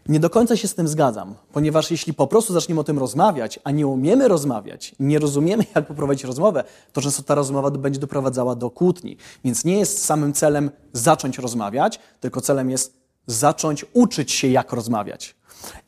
Nie 0.08 0.20
do 0.20 0.30
końca 0.30 0.58
się 0.58 0.68
z 0.68 0.76
tym 0.76 0.88
zgadzam, 0.88 1.36
ponieważ 1.52 1.92
jeśli 1.92 2.14
po 2.14 2.28
prostu 2.28 2.54
zaczniemy 2.54 2.82
o 2.82 2.84
tym 2.84 3.00
rozmawiać, 3.00 3.60
a 3.64 3.72
nie 3.72 3.88
umiemy 3.88 4.28
rozmawiać, 4.28 4.96
nie 5.00 5.20
rozumiemy, 5.20 5.66
jak 5.76 5.88
poprowadzić 5.88 6.24
rozmowę, 6.24 6.64
to 6.94 7.02
często 7.02 7.24
ta 7.24 7.36
rozmowa 7.36 7.72
będzie 7.72 8.00
doprowadzała 8.00 8.56
do 8.56 8.70
kłótni. 8.70 9.18
Więc 9.46 9.66
nie 9.66 9.80
jest 9.80 10.06
samym 10.06 10.34
celem 10.34 10.72
zacząć 10.94 11.38
rozmawiać, 11.38 12.00
tylko 12.20 12.42
celem 12.42 12.70
jest 12.70 12.94
zacząć 13.28 13.86
uczyć 13.94 14.32
się, 14.32 14.48
jak 14.48 14.74
rozmawiać. 14.74 15.36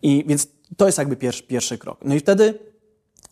I 0.02 0.24
więc 0.28 0.48
to 0.78 0.86
jest 0.86 0.98
jakby 0.98 1.16
pierwszy, 1.16 1.44
pierwszy 1.44 1.78
krok. 1.78 2.00
No 2.04 2.16
i 2.16 2.20
wtedy 2.20 2.60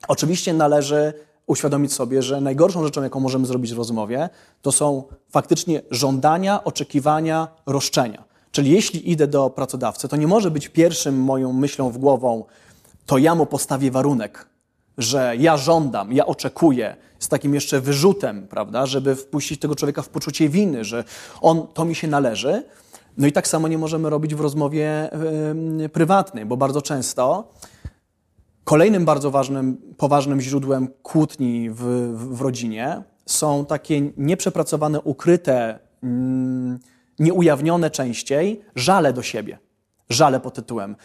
oczywiście 0.07 0.53
należy 0.53 1.13
uświadomić 1.47 1.93
sobie, 1.93 2.21
że 2.21 2.41
najgorszą 2.41 2.83
rzeczą, 2.83 3.03
jaką 3.03 3.19
możemy 3.19 3.45
zrobić 3.45 3.73
w 3.73 3.77
rozmowie, 3.77 4.29
to 4.61 4.71
są 4.71 5.03
faktycznie 5.29 5.81
żądania, 5.91 6.63
oczekiwania, 6.63 7.47
roszczenia. 7.65 8.23
Czyli 8.51 8.71
jeśli 8.71 9.11
idę 9.11 9.27
do 9.27 9.49
pracodawcy, 9.49 10.07
to 10.07 10.15
nie 10.15 10.27
może 10.27 10.51
być 10.51 10.67
pierwszym 10.67 11.21
moją 11.21 11.53
myślą 11.53 11.89
w 11.89 11.97
głową, 11.97 12.43
to 13.05 13.17
ja 13.17 13.35
mu 13.35 13.45
postawię 13.45 13.91
warunek, 13.91 14.47
że 14.97 15.33
ja 15.39 15.57
żądam, 15.57 16.13
ja 16.13 16.25
oczekuję, 16.25 16.95
z 17.19 17.27
takim 17.27 17.53
jeszcze 17.53 17.81
wyrzutem, 17.81 18.47
prawda, 18.47 18.85
żeby 18.85 19.15
wpuścić 19.15 19.59
tego 19.59 19.75
człowieka 19.75 20.01
w 20.01 20.09
poczucie 20.09 20.49
winy, 20.49 20.83
że 20.83 21.03
on, 21.41 21.67
to 21.73 21.85
mi 21.85 21.95
się 21.95 22.07
należy. 22.07 22.63
No 23.17 23.27
i 23.27 23.31
tak 23.31 23.47
samo 23.47 23.67
nie 23.67 23.77
możemy 23.77 24.09
robić 24.09 24.35
w 24.35 24.39
rozmowie 24.39 25.09
yy, 25.77 25.89
prywatnej, 25.89 26.45
bo 26.45 26.57
bardzo 26.57 26.81
często 26.81 27.47
Kolejnym 28.67 29.05
bardzo 29.05 29.31
ważnym, 29.31 29.77
poważnym 29.97 30.41
źródłem 30.41 30.88
kłótni 31.03 31.69
w, 31.69 31.81
w, 32.13 32.41
rodzinie 32.41 33.03
są 33.25 33.65
takie 33.65 34.01
nieprzepracowane, 34.17 35.01
ukryte, 35.01 35.79
mm, 36.03 36.79
nieujawnione 37.19 37.89
częściej 37.89 38.62
żale 38.75 39.13
do 39.13 39.21
siebie. 39.24 39.59
Żale 40.09 40.39
pod 40.39 40.53
tytułem. 40.53 40.95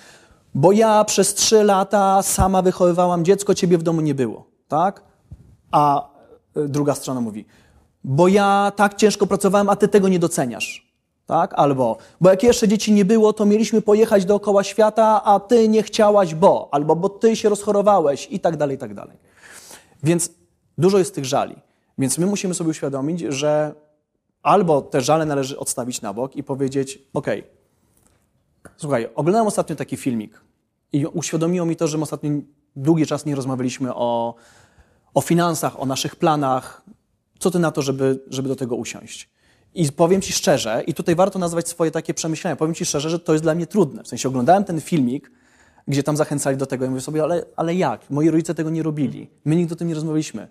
Bo 0.54 0.72
ja 0.72 1.04
przez 1.04 1.34
trzy 1.34 1.64
lata 1.64 2.22
sama 2.22 2.62
wychowywałam 2.62 3.24
dziecko, 3.24 3.54
ciebie 3.54 3.78
w 3.78 3.82
domu 3.82 4.00
nie 4.00 4.14
było. 4.14 4.46
Tak? 4.68 5.04
A 5.70 6.08
y, 6.56 6.68
druga 6.68 6.94
strona 6.94 7.20
mówi, 7.20 7.46
bo 8.04 8.28
ja 8.28 8.72
tak 8.76 8.94
ciężko 8.94 9.26
pracowałem, 9.26 9.68
a 9.68 9.76
ty 9.76 9.88
tego 9.88 10.08
nie 10.08 10.18
doceniasz. 10.18 10.91
Tak? 11.26 11.54
Albo, 11.54 11.96
bo 12.20 12.30
jak 12.30 12.42
jeszcze 12.42 12.68
dzieci 12.68 12.92
nie 12.92 13.04
było, 13.04 13.32
to 13.32 13.44
mieliśmy 13.44 13.82
pojechać 13.82 14.24
dookoła 14.24 14.64
świata, 14.64 15.24
a 15.24 15.40
ty 15.40 15.68
nie 15.68 15.82
chciałaś, 15.82 16.34
bo, 16.34 16.68
albo 16.72 16.96
bo 16.96 17.08
ty 17.08 17.36
się 17.36 17.48
rozchorowałeś 17.48 18.28
i 18.30 18.40
tak 18.40 18.56
dalej, 18.56 18.76
i 18.76 18.78
tak 18.78 18.94
dalej. 18.94 19.16
Więc 20.02 20.30
dużo 20.78 20.98
jest 20.98 21.14
tych 21.14 21.24
żali. 21.24 21.56
Więc 21.98 22.18
my 22.18 22.26
musimy 22.26 22.54
sobie 22.54 22.70
uświadomić, 22.70 23.20
że 23.20 23.74
albo 24.42 24.82
te 24.82 25.00
żale 25.00 25.26
należy 25.26 25.58
odstawić 25.58 26.02
na 26.02 26.12
bok 26.12 26.36
i 26.36 26.42
powiedzieć, 26.42 26.98
ok, 27.14 27.26
słuchaj, 28.76 29.08
oglądałem 29.14 29.46
ostatnio 29.46 29.76
taki 29.76 29.96
filmik 29.96 30.40
i 30.92 31.06
uświadomiło 31.06 31.66
mi 31.66 31.76
to, 31.76 31.86
że 31.86 31.98
ostatnio 32.00 32.30
długi 32.76 33.06
czas 33.06 33.26
nie 33.26 33.34
rozmawialiśmy 33.34 33.94
o, 33.94 34.34
o 35.14 35.20
finansach, 35.20 35.80
o 35.80 35.86
naszych 35.86 36.16
planach. 36.16 36.82
Co 37.38 37.50
ty 37.50 37.58
na 37.58 37.70
to, 37.70 37.82
żeby, 37.82 38.24
żeby 38.26 38.48
do 38.48 38.56
tego 38.56 38.76
usiąść? 38.76 39.31
I 39.74 39.92
powiem 39.92 40.20
Ci 40.20 40.32
szczerze, 40.32 40.82
i 40.86 40.94
tutaj 40.94 41.14
warto 41.14 41.38
nazwać 41.38 41.68
swoje 41.68 41.90
takie 41.90 42.14
przemyślenia, 42.14 42.56
powiem 42.56 42.74
Ci 42.74 42.84
szczerze, 42.84 43.10
że 43.10 43.18
to 43.18 43.32
jest 43.32 43.44
dla 43.44 43.54
mnie 43.54 43.66
trudne. 43.66 44.02
W 44.02 44.08
sensie 44.08 44.28
oglądałem 44.28 44.64
ten 44.64 44.80
filmik, 44.80 45.30
gdzie 45.88 46.02
tam 46.02 46.16
zachęcali 46.16 46.56
do 46.56 46.66
tego 46.66 46.86
i 46.86 46.88
mówię 46.88 47.00
sobie, 47.00 47.22
ale, 47.22 47.44
ale 47.56 47.74
jak? 47.74 48.10
Moi 48.10 48.30
rodzice 48.30 48.54
tego 48.54 48.70
nie 48.70 48.82
robili. 48.82 49.30
My 49.44 49.56
nigdy 49.56 49.74
o 49.74 49.76
tym 49.76 49.88
nie 49.88 49.94
rozmawialiśmy. 49.94 50.48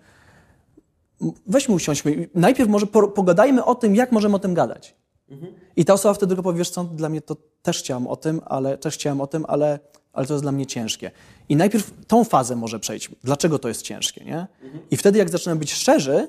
Weźmy 1.46 1.74
usiądźmy. 1.74 2.28
Najpierw 2.34 2.70
może 2.70 2.86
pogadajmy 2.86 3.64
o 3.64 3.74
tym, 3.74 3.96
jak 3.96 4.12
możemy 4.12 4.36
o 4.36 4.38
tym 4.38 4.54
gadać. 4.54 4.94
Mhm. 5.28 5.52
I 5.76 5.84
ta 5.84 5.92
osoba 5.92 6.14
wtedy 6.14 6.30
tylko 6.30 6.42
powie, 6.42 6.58
wiesz 6.58 6.70
co, 6.70 6.84
dla 6.84 7.08
mnie 7.08 7.20
to 7.20 7.36
też 7.62 7.78
chciałam 7.78 8.06
o 8.06 8.16
tym, 8.16 8.40
ale 8.44 8.78
też 8.78 8.94
chciałam 8.94 9.20
o 9.20 9.26
tym, 9.26 9.44
ale, 9.48 9.78
ale 10.12 10.26
to 10.26 10.34
jest 10.34 10.44
dla 10.44 10.52
mnie 10.52 10.66
ciężkie. 10.66 11.10
I 11.48 11.56
najpierw 11.56 11.90
tą 12.06 12.24
fazę 12.24 12.56
może 12.56 12.80
przejdźmy. 12.80 13.16
Dlaczego 13.24 13.58
to 13.58 13.68
jest 13.68 13.82
ciężkie, 13.82 14.24
nie? 14.24 14.46
Mhm. 14.62 14.82
I 14.90 14.96
wtedy, 14.96 15.18
jak 15.18 15.30
zaczynamy 15.30 15.58
być 15.58 15.72
szczerzy, 15.72 16.28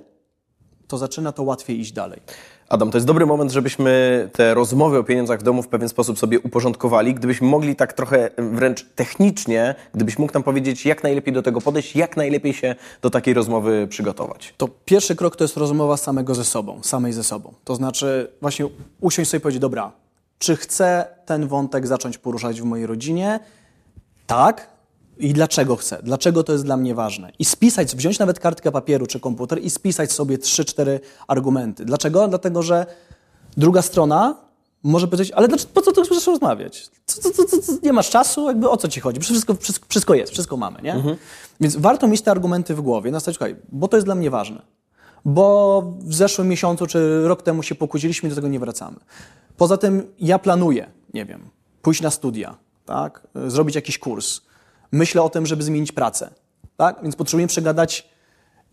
to 0.87 0.97
zaczyna 0.97 1.31
to 1.31 1.43
łatwiej 1.43 1.79
iść 1.79 1.91
dalej. 1.91 2.21
Adam, 2.69 2.91
to 2.91 2.97
jest 2.97 3.07
dobry 3.07 3.25
moment, 3.25 3.51
żebyśmy 3.51 4.29
te 4.33 4.53
rozmowy 4.53 4.97
o 4.97 5.03
pieniądzach 5.03 5.39
w 5.39 5.43
domu 5.43 5.63
w 5.63 5.67
pewien 5.67 5.89
sposób 5.89 6.19
sobie 6.19 6.39
uporządkowali. 6.39 7.13
Gdybyśmy 7.13 7.47
mogli 7.47 7.75
tak 7.75 7.93
trochę 7.93 8.29
wręcz 8.37 8.85
technicznie, 8.95 9.75
gdybyś 9.93 10.19
mógł 10.19 10.33
nam 10.33 10.43
powiedzieć, 10.43 10.85
jak 10.85 11.03
najlepiej 11.03 11.33
do 11.33 11.41
tego 11.41 11.61
podejść, 11.61 11.95
jak 11.95 12.17
najlepiej 12.17 12.53
się 12.53 12.75
do 13.01 13.09
takiej 13.09 13.33
rozmowy 13.33 13.87
przygotować. 13.89 14.53
To 14.57 14.67
pierwszy 14.85 15.15
krok 15.15 15.35
to 15.35 15.43
jest 15.43 15.57
rozmowa 15.57 15.97
samego 15.97 16.35
ze 16.35 16.43
sobą, 16.43 16.79
samej 16.83 17.13
ze 17.13 17.23
sobą. 17.23 17.53
To 17.63 17.75
znaczy 17.75 18.31
właśnie 18.41 18.67
usiąść 19.01 19.29
sobie 19.29 19.39
i 19.39 19.41
powiedzieć, 19.41 19.61
dobra, 19.61 19.91
czy 20.39 20.55
chcę 20.55 21.05
ten 21.25 21.47
wątek 21.47 21.87
zacząć 21.87 22.17
poruszać 22.17 22.61
w 22.61 22.63
mojej 22.63 22.87
rodzinie? 22.87 23.39
Tak, 24.27 24.72
i 25.17 25.33
dlaczego 25.33 25.75
chcę, 25.75 25.99
dlaczego 26.03 26.43
to 26.43 26.51
jest 26.51 26.65
dla 26.65 26.77
mnie 26.77 26.95
ważne. 26.95 27.31
I 27.39 27.45
spisać, 27.45 27.95
wziąć 27.95 28.19
nawet 28.19 28.39
kartkę 28.39 28.71
papieru 28.71 29.07
czy 29.07 29.19
komputer 29.19 29.61
i 29.61 29.69
spisać 29.69 30.11
sobie 30.11 30.37
3-4 30.37 30.99
argumenty. 31.27 31.85
Dlaczego? 31.85 32.27
Dlatego, 32.27 32.63
że 32.63 32.85
druga 33.57 33.81
strona 33.81 34.35
może 34.83 35.07
powiedzieć, 35.07 35.31
ale 35.31 35.47
po 35.73 35.81
co 35.81 35.91
tu 35.91 36.03
chcesz 36.03 36.27
rozmawiać? 36.27 36.89
Co, 37.05 37.31
co, 37.31 37.45
co, 37.45 37.73
nie 37.83 37.93
masz 37.93 38.09
czasu? 38.09 38.47
Jakby 38.47 38.69
o 38.69 38.77
co 38.77 38.87
ci 38.87 38.99
chodzi? 38.99 39.19
Wszystko, 39.19 39.55
wszystko, 39.55 39.85
wszystko 39.89 40.13
jest, 40.13 40.31
wszystko 40.31 40.57
mamy, 40.57 40.81
nie? 40.81 40.93
Mhm. 40.93 41.15
Więc 41.61 41.75
warto 41.75 42.07
mieć 42.07 42.21
te 42.21 42.31
argumenty 42.31 42.75
w 42.75 42.81
głowie. 42.81 43.11
Na 43.11 43.19
słuchaj, 43.19 43.55
bo 43.71 43.87
to 43.87 43.97
jest 43.97 44.07
dla 44.07 44.15
mnie 44.15 44.29
ważne. 44.29 44.61
Bo 45.25 45.93
w 45.99 46.13
zeszłym 46.13 46.47
miesiącu 46.47 46.87
czy 46.87 47.27
rok 47.27 47.41
temu 47.41 47.63
się 47.63 47.75
pokłóciliśmy 47.75 48.27
i 48.27 48.29
do 48.29 48.35
tego 48.35 48.47
nie 48.47 48.59
wracamy. 48.59 48.97
Poza 49.57 49.77
tym 49.77 50.13
ja 50.19 50.39
planuję, 50.39 50.91
nie 51.13 51.25
wiem, 51.25 51.49
pójść 51.81 52.01
na 52.01 52.11
studia, 52.11 52.57
tak? 52.85 53.27
Zrobić 53.47 53.75
jakiś 53.75 53.97
kurs 53.99 54.41
myślę 54.93 55.21
o 55.21 55.29
tym, 55.29 55.45
żeby 55.45 55.63
zmienić 55.63 55.91
pracę. 55.91 56.29
Tak? 56.77 56.99
Więc 57.03 57.15
potrzebuję 57.15 57.47
przegadać, 57.47 58.09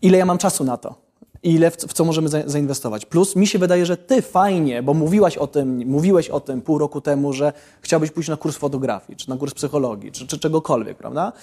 ile 0.01 0.17
ja 0.17 0.25
mam 0.25 0.37
czasu 0.37 0.63
na 0.63 0.77
to. 0.77 0.95
Ile 1.43 1.71
w, 1.71 1.75
co 1.77 2.05
możemy 2.05 2.29
za, 2.29 2.39
zainwestować. 2.45 3.05
Plus 3.05 3.35
mi 3.35 3.47
się 3.47 3.59
wydaje, 3.59 3.85
że 3.85 3.97
ty 3.97 4.21
fajnie, 4.21 4.83
bo 4.83 4.93
mówiłaś 4.93 5.37
o 5.37 5.47
tym, 5.47 5.87
mówiłeś 5.87 6.29
o 6.29 6.39
tym 6.39 6.61
pół 6.61 6.77
roku 6.77 7.01
temu, 7.01 7.33
że 7.33 7.53
chciałbyś 7.81 8.11
pójść 8.11 8.29
na 8.29 8.37
kurs 8.37 8.57
fotografii, 8.57 9.17
czy 9.17 9.29
na 9.29 9.37
kurs 9.37 9.53
psychologii, 9.53 10.11
czy, 10.11 10.27
czy 10.27 10.39
czegokolwiek, 10.39 10.97
prawda? 10.97 11.33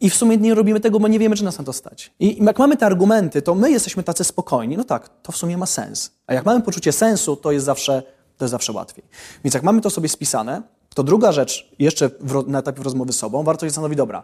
I 0.00 0.10
w 0.10 0.14
sumie 0.14 0.36
nie 0.36 0.54
robimy 0.54 0.80
tego, 0.80 1.00
bo 1.00 1.08
nie 1.08 1.18
wiemy, 1.18 1.36
czy 1.36 1.44
nas 1.44 1.58
na 1.58 1.64
to 1.64 1.72
stać. 1.72 2.12
I 2.20 2.44
jak 2.44 2.58
mamy 2.58 2.76
te 2.76 2.86
argumenty, 2.86 3.42
to 3.42 3.54
my 3.54 3.70
jesteśmy 3.70 4.02
tacy 4.02 4.24
spokojni. 4.24 4.76
No 4.76 4.84
tak, 4.84 5.10
to 5.22 5.32
w 5.32 5.36
sumie 5.36 5.56
ma 5.56 5.66
sens. 5.66 6.10
A 6.26 6.34
jak 6.34 6.44
mamy 6.44 6.62
poczucie 6.62 6.92
sensu, 6.92 7.36
to 7.36 7.52
jest 7.52 7.66
zawsze, 7.66 8.02
to 8.36 8.44
jest 8.44 8.50
zawsze 8.50 8.72
łatwiej. 8.72 9.04
Więc 9.44 9.54
jak 9.54 9.62
mamy 9.62 9.80
to 9.80 9.90
sobie 9.90 10.08
spisane, 10.08 10.62
to 10.96 11.02
druga 11.02 11.32
rzecz, 11.32 11.68
jeszcze 11.78 12.10
na 12.46 12.58
etapie 12.58 12.82
rozmowy 12.82 13.12
z 13.12 13.18
sobą, 13.18 13.42
warto 13.42 13.66
się 13.66 13.70
zastanowić, 13.70 13.96
dobra, 13.96 14.22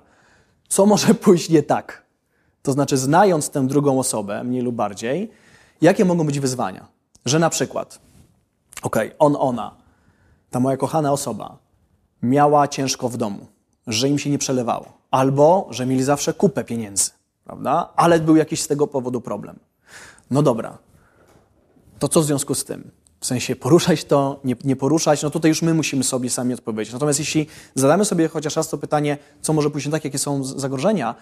co 0.69 0.87
może 0.87 1.15
pójść 1.25 1.49
nie 1.49 1.63
tak? 1.63 2.07
To 2.63 2.73
znaczy, 2.73 2.97
znając 2.97 3.51
tę 3.51 3.67
drugą 3.67 3.99
osobę, 3.99 4.45
mniej 4.45 4.63
lub 4.63 4.75
bardziej, 4.75 5.31
jakie 5.81 6.05
mogą 6.05 6.27
być 6.27 6.41
wyzwania? 6.41 6.89
Że 7.25 7.39
na 7.39 7.51
przykład, 7.51 7.99
okej, 8.83 9.13
on, 9.19 9.37
ona, 9.39 9.77
ta 10.51 10.61
moja 10.61 10.77
kochana 10.77 11.13
osoba, 11.13 11.59
miała 12.23 12.69
ciężko 12.69 13.09
w 13.09 13.17
domu, 13.17 13.47
że 13.87 14.09
im 14.09 14.19
się 14.19 14.31
nie 14.31 14.39
przelewało, 14.39 14.93
albo 15.11 15.67
że 15.71 15.87
mieli 15.87 16.03
zawsze 16.03 16.35
kupę 16.35 16.65
pieniędzy, 16.65 17.11
prawda? 17.45 17.93
Ale 17.97 18.21
był 18.21 18.37
jakiś 18.37 18.63
z 18.63 18.69
tego 18.69 18.87
powodu 18.87 19.21
problem. 19.21 19.59
No 20.31 20.43
dobra, 20.43 20.79
to 21.99 22.09
co 22.09 22.21
w 22.21 22.25
związku 22.25 22.55
z 22.55 22.65
tym? 22.65 22.91
W 23.23 23.27
sensie 23.27 23.57
poruszać 23.57 24.05
to, 24.05 24.41
nie, 24.45 24.57
nie, 24.65 24.77
poruszać, 24.77 25.23
no 25.23 25.31
tutaj 25.31 25.49
już 25.49 25.63
my 25.63 25.75
musimy 25.75 26.05
sobie 26.05 26.31
sami 26.31 26.55
odpowiedzieć. 26.55 26.93
Natomiast 26.93 27.19
jeśli 27.19 27.47
zadamy 27.75 28.05
sobie 28.05 28.29
chociaż 28.29 28.57
raz 28.57 28.69
to 28.69 28.79
pytanie, 28.79 29.19
co 29.41 29.53
może 29.53 29.71
pójść 29.71 29.91
tak, 29.91 30.05
jakie 30.05 30.19
są 30.19 30.45
zagrożenia, 30.45 31.15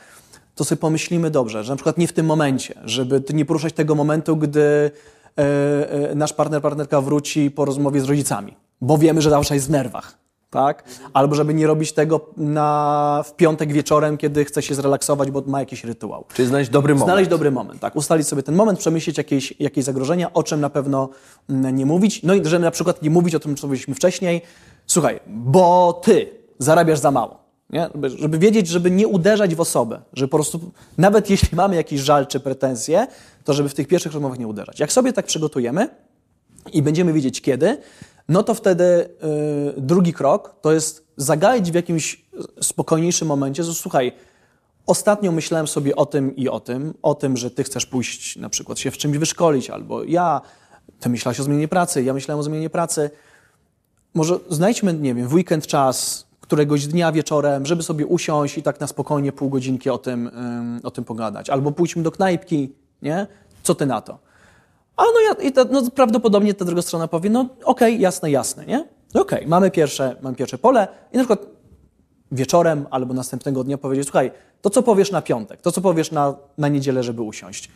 to 0.54 0.64
sobie 0.64 0.80
pomyślimy 0.80 1.30
dobrze, 1.30 1.64
że 1.64 1.72
na 1.72 1.76
przykład 1.76 1.98
nie 1.98 2.08
w 2.08 2.12
tym 2.12 2.26
momencie, 2.26 2.74
żeby 2.84 3.22
nie 3.34 3.44
poruszać 3.44 3.72
tego 3.72 3.94
momentu, 3.94 4.36
gdy 4.36 4.90
e, 5.38 6.10
e, 6.10 6.14
nasz 6.14 6.32
partner, 6.32 6.62
partnerka 6.62 7.00
wróci 7.00 7.50
po 7.50 7.64
rozmowie 7.64 8.00
z 8.00 8.04
rodzicami, 8.04 8.56
bo 8.80 8.98
wiemy, 8.98 9.22
że 9.22 9.30
zawsze 9.30 9.54
jest 9.54 9.66
w 9.66 9.70
nerwach 9.70 10.19
tak? 10.50 10.84
Albo 11.12 11.34
żeby 11.34 11.54
nie 11.54 11.66
robić 11.66 11.92
tego 11.92 12.20
na, 12.36 13.22
w 13.26 13.36
piątek 13.36 13.72
wieczorem, 13.72 14.16
kiedy 14.16 14.44
chce 14.44 14.62
się 14.62 14.74
zrelaksować, 14.74 15.30
bo 15.30 15.42
ma 15.46 15.60
jakiś 15.60 15.84
rytuał. 15.84 16.24
Czyli 16.34 16.48
znaleźć 16.48 16.70
dobry 16.70 16.94
moment. 16.94 17.06
Znaleźć 17.06 17.30
dobry 17.30 17.50
moment, 17.50 17.80
tak. 17.80 17.96
Ustalić 17.96 18.26
sobie 18.26 18.42
ten 18.42 18.54
moment, 18.54 18.78
przemyśleć 18.78 19.18
jakieś, 19.18 19.54
jakieś 19.60 19.84
zagrożenia, 19.84 20.32
o 20.32 20.42
czym 20.42 20.60
na 20.60 20.70
pewno 20.70 21.08
mm, 21.50 21.76
nie 21.76 21.86
mówić. 21.86 22.22
No 22.22 22.34
i 22.34 22.44
żeby 22.44 22.64
na 22.64 22.70
przykład 22.70 23.02
nie 23.02 23.10
mówić 23.10 23.34
o 23.34 23.40
tym, 23.40 23.56
co 23.56 23.66
mówiliśmy 23.66 23.94
wcześniej. 23.94 24.42
Słuchaj, 24.86 25.20
bo 25.26 26.00
ty 26.04 26.28
zarabiasz 26.58 26.98
za 26.98 27.10
mało. 27.10 27.40
Nie? 27.70 27.88
Żeby 28.18 28.38
wiedzieć, 28.38 28.68
żeby 28.68 28.90
nie 28.90 29.08
uderzać 29.08 29.54
w 29.54 29.60
osobę, 29.60 30.00
żeby 30.12 30.28
po 30.28 30.36
prostu, 30.36 30.60
nawet 30.98 31.30
jeśli 31.30 31.56
mamy 31.56 31.76
jakiś 31.76 32.00
żal 32.00 32.26
czy 32.26 32.40
pretensje, 32.40 33.06
to 33.44 33.52
żeby 33.52 33.68
w 33.68 33.74
tych 33.74 33.88
pierwszych 33.88 34.12
rozmowach 34.12 34.38
nie 34.38 34.46
uderzać. 34.46 34.80
Jak 34.80 34.92
sobie 34.92 35.12
tak 35.12 35.26
przygotujemy 35.26 35.88
i 36.72 36.82
będziemy 36.82 37.12
wiedzieć 37.12 37.40
kiedy, 37.40 37.78
no 38.28 38.42
to 38.42 38.54
wtedy 38.54 38.84
y, 38.84 39.80
drugi 39.80 40.12
krok 40.12 40.54
to 40.60 40.72
jest 40.72 41.06
zagaić 41.16 41.70
w 41.70 41.74
jakimś 41.74 42.24
spokojniejszym 42.60 43.28
momencie, 43.28 43.64
że 43.64 43.74
słuchaj, 43.74 44.12
ostatnio 44.86 45.32
myślałem 45.32 45.66
sobie 45.66 45.96
o 45.96 46.06
tym 46.06 46.36
i 46.36 46.48
o 46.48 46.60
tym, 46.60 46.94
o 47.02 47.14
tym, 47.14 47.36
że 47.36 47.50
ty 47.50 47.64
chcesz 47.64 47.86
pójść 47.86 48.36
na 48.36 48.48
przykład 48.48 48.78
się 48.78 48.90
w 48.90 48.98
czymś 48.98 49.18
wyszkolić, 49.18 49.70
albo 49.70 50.04
ja, 50.04 50.40
ty 51.00 51.08
myślałeś 51.08 51.40
o 51.40 51.42
zmianie 51.42 51.68
pracy, 51.68 52.02
ja 52.02 52.14
myślałem 52.14 52.40
o 52.40 52.42
zmianie 52.42 52.70
pracy. 52.70 53.10
Może 54.14 54.38
znajdźmy, 54.48 54.94
nie 54.94 55.14
wiem, 55.14 55.28
w 55.28 55.34
weekend 55.34 55.66
czas, 55.66 56.26
któregoś 56.40 56.86
dnia 56.86 57.12
wieczorem, 57.12 57.66
żeby 57.66 57.82
sobie 57.82 58.06
usiąść 58.06 58.58
i 58.58 58.62
tak 58.62 58.80
na 58.80 58.86
spokojnie 58.86 59.32
pół 59.32 59.50
godzinki 59.50 59.90
o 59.90 59.98
tym, 59.98 60.26
y, 60.78 60.82
o 60.82 60.90
tym 60.90 61.04
pogadać. 61.04 61.50
Albo 61.50 61.72
pójdźmy 61.72 62.02
do 62.02 62.10
knajpki, 62.10 62.72
nie? 63.02 63.26
Co 63.62 63.74
ty 63.74 63.86
na 63.86 64.00
to? 64.00 64.29
A 65.00 65.04
no, 65.04 65.20
ja, 65.20 65.48
i 65.48 65.52
ta, 65.52 65.64
no 65.70 65.82
prawdopodobnie 65.94 66.54
ta 66.54 66.64
druga 66.64 66.82
strona 66.82 67.08
powie, 67.08 67.30
no 67.30 67.40
okej, 67.40 67.58
okay, 67.64 67.92
jasne, 67.92 68.30
jasne, 68.30 68.66
nie? 68.66 68.88
No 69.14 69.20
okej, 69.20 69.38
okay, 69.38 69.48
mamy, 69.48 69.70
pierwsze, 69.70 70.16
mamy 70.22 70.36
pierwsze 70.36 70.58
pole 70.58 70.88
i 71.12 71.16
na 71.16 71.22
przykład 71.22 71.46
wieczorem 72.32 72.86
albo 72.90 73.14
następnego 73.14 73.64
dnia 73.64 73.78
powiedzieć, 73.78 74.04
słuchaj, 74.04 74.30
to 74.60 74.70
co 74.70 74.82
powiesz 74.82 75.10
na 75.10 75.22
piątek, 75.22 75.60
to 75.60 75.72
co 75.72 75.80
powiesz 75.80 76.10
na, 76.10 76.34
na 76.58 76.68
niedzielę, 76.68 77.02
żeby 77.02 77.22
usiąść. 77.22 77.70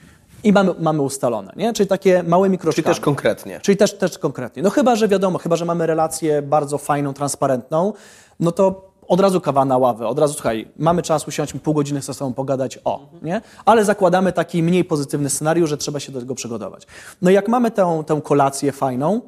I 0.44 0.52
mamy, 0.52 0.74
mamy 0.78 1.02
ustalone, 1.02 1.52
nie? 1.56 1.72
Czyli 1.72 1.88
takie 1.88 2.22
małymi 2.22 2.58
kroczkami. 2.58 2.84
Czyli 2.84 2.94
też 2.94 3.00
konkretnie. 3.00 3.60
Czyli 3.60 3.76
też, 3.76 3.98
też 3.98 4.18
konkretnie. 4.18 4.62
No 4.62 4.70
chyba, 4.70 4.96
że 4.96 5.08
wiadomo, 5.08 5.38
chyba, 5.38 5.56
że 5.56 5.64
mamy 5.64 5.86
relację 5.86 6.42
bardzo 6.42 6.78
fajną, 6.78 7.14
transparentną, 7.14 7.92
no 8.40 8.52
to 8.52 8.90
od 9.08 9.20
razu 9.20 9.40
kawa 9.40 9.64
na 9.64 9.78
ławę, 9.78 10.06
od 10.06 10.18
razu, 10.18 10.34
słuchaj, 10.34 10.68
mamy 10.76 11.02
czas, 11.02 11.28
usiądźmy 11.28 11.60
pół 11.60 11.74
godziny 11.74 12.02
ze 12.02 12.14
sobą 12.14 12.32
pogadać, 12.34 12.78
o, 12.84 13.08
nie? 13.22 13.40
Ale 13.64 13.84
zakładamy 13.84 14.32
taki 14.32 14.62
mniej 14.62 14.84
pozytywny 14.84 15.30
scenariusz, 15.30 15.70
że 15.70 15.76
trzeba 15.76 16.00
się 16.00 16.12
do 16.12 16.20
tego 16.20 16.34
przygotować. 16.34 16.86
No 17.22 17.30
jak 17.30 17.48
mamy 17.48 17.70
tę, 17.70 18.02
tę 18.06 18.20
kolację 18.24 18.72
fajną, 18.72 19.20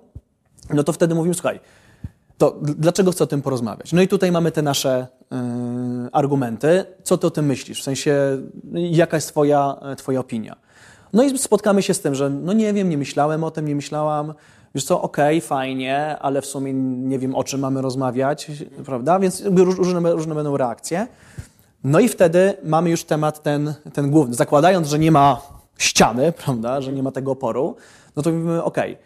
no 0.70 0.82
to 0.82 0.92
wtedy 0.92 1.14
mówimy, 1.14 1.34
słuchaj, 1.34 1.60
to 2.38 2.56
dlaczego 2.62 3.12
chcę 3.12 3.24
o 3.24 3.26
tym 3.26 3.42
porozmawiać? 3.42 3.92
No 3.92 4.02
i 4.02 4.08
tutaj 4.08 4.32
mamy 4.32 4.52
te 4.52 4.62
nasze 4.62 5.06
yy, 5.30 5.38
argumenty. 6.12 6.84
Co 7.02 7.18
ty 7.18 7.26
o 7.26 7.30
tym 7.30 7.46
myślisz? 7.46 7.80
W 7.80 7.84
sensie, 7.84 8.38
jaka 8.74 9.16
jest 9.16 9.28
twoja, 9.28 9.76
twoja 9.96 10.20
opinia? 10.20 10.56
No 11.12 11.22
i 11.22 11.38
spotkamy 11.38 11.82
się 11.82 11.94
z 11.94 12.00
tym, 12.00 12.14
że 12.14 12.30
no 12.30 12.52
nie 12.52 12.72
wiem, 12.72 12.88
nie 12.88 12.98
myślałem 12.98 13.44
o 13.44 13.50
tym, 13.50 13.66
nie 13.68 13.76
myślałam. 13.76 14.34
Wiesz 14.76 14.84
co, 14.84 15.02
okej, 15.02 15.38
okay, 15.38 15.48
fajnie, 15.48 16.18
ale 16.18 16.42
w 16.42 16.46
sumie 16.46 16.72
nie 16.74 17.18
wiem, 17.18 17.34
o 17.34 17.44
czym 17.44 17.60
mamy 17.60 17.82
rozmawiać, 17.82 18.50
prawda? 18.84 19.18
Więc 19.18 19.42
różne, 19.76 20.12
różne 20.12 20.34
będą 20.34 20.56
reakcje. 20.56 21.06
No 21.84 22.00
i 22.00 22.08
wtedy 22.08 22.54
mamy 22.64 22.90
już 22.90 23.04
temat 23.04 23.42
ten, 23.42 23.74
ten 23.92 24.10
główny. 24.10 24.34
Zakładając, 24.34 24.88
że 24.88 24.98
nie 24.98 25.12
ma 25.12 25.42
ściany, 25.78 26.32
prawda, 26.44 26.80
że 26.80 26.92
nie 26.92 27.02
ma 27.02 27.12
tego 27.12 27.32
oporu, 27.32 27.76
no 28.16 28.22
to 28.22 28.30
mówimy, 28.30 28.64
okej, 28.64 28.92
okay, 28.92 29.04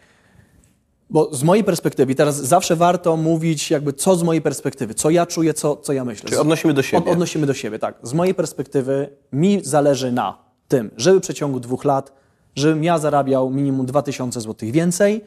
bo 1.09 1.33
z 1.33 1.43
mojej 1.43 1.63
perspektywy, 1.63 2.15
teraz 2.15 2.35
zawsze 2.35 2.75
warto 2.75 3.17
mówić 3.17 3.71
jakby 3.71 3.93
co 3.93 4.15
z 4.15 4.23
mojej 4.23 4.41
perspektywy, 4.41 4.93
co 4.93 5.09
ja 5.09 5.25
czuję, 5.25 5.53
co, 5.53 5.75
co 5.75 5.93
ja 5.93 6.05
myślę. 6.05 6.29
Czyli 6.29 6.41
odnosimy 6.41 6.73
do 6.73 6.81
siebie. 6.81 7.03
Od, 7.03 7.11
odnosimy 7.13 7.47
do 7.47 7.53
siebie, 7.53 7.79
tak. 7.79 7.95
Z 8.03 8.13
mojej 8.13 8.35
perspektywy 8.35 9.09
mi 9.31 9.59
zależy 9.63 10.11
na 10.11 10.37
tym, 10.67 10.91
żeby 10.97 11.19
w 11.19 11.21
przeciągu 11.21 11.59
dwóch 11.59 11.85
lat, 11.85 12.13
żebym 12.55 12.83
ja 12.83 12.97
zarabiał 12.97 13.49
minimum 13.49 13.85
2000 13.85 14.41
zł 14.41 14.69
więcej, 14.71 15.21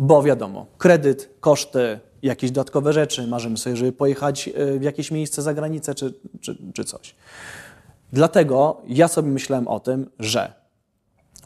bo 0.00 0.22
wiadomo, 0.22 0.66
kredyt, 0.78 1.30
koszty, 1.40 2.00
jakieś 2.22 2.50
dodatkowe 2.50 2.92
rzeczy, 2.92 3.26
marzymy 3.26 3.56
sobie, 3.56 3.76
żeby 3.76 3.92
pojechać 3.92 4.48
e, 4.48 4.78
w 4.78 4.82
jakieś 4.82 5.10
miejsce 5.10 5.42
za 5.42 5.54
granicę 5.54 5.94
czy, 5.94 6.14
czy, 6.40 6.56
czy 6.74 6.84
coś. 6.84 7.14
Dlatego 8.12 8.82
ja 8.88 9.08
sobie 9.08 9.30
myślałem 9.30 9.68
o 9.68 9.80
tym, 9.80 10.10
że 10.18 10.52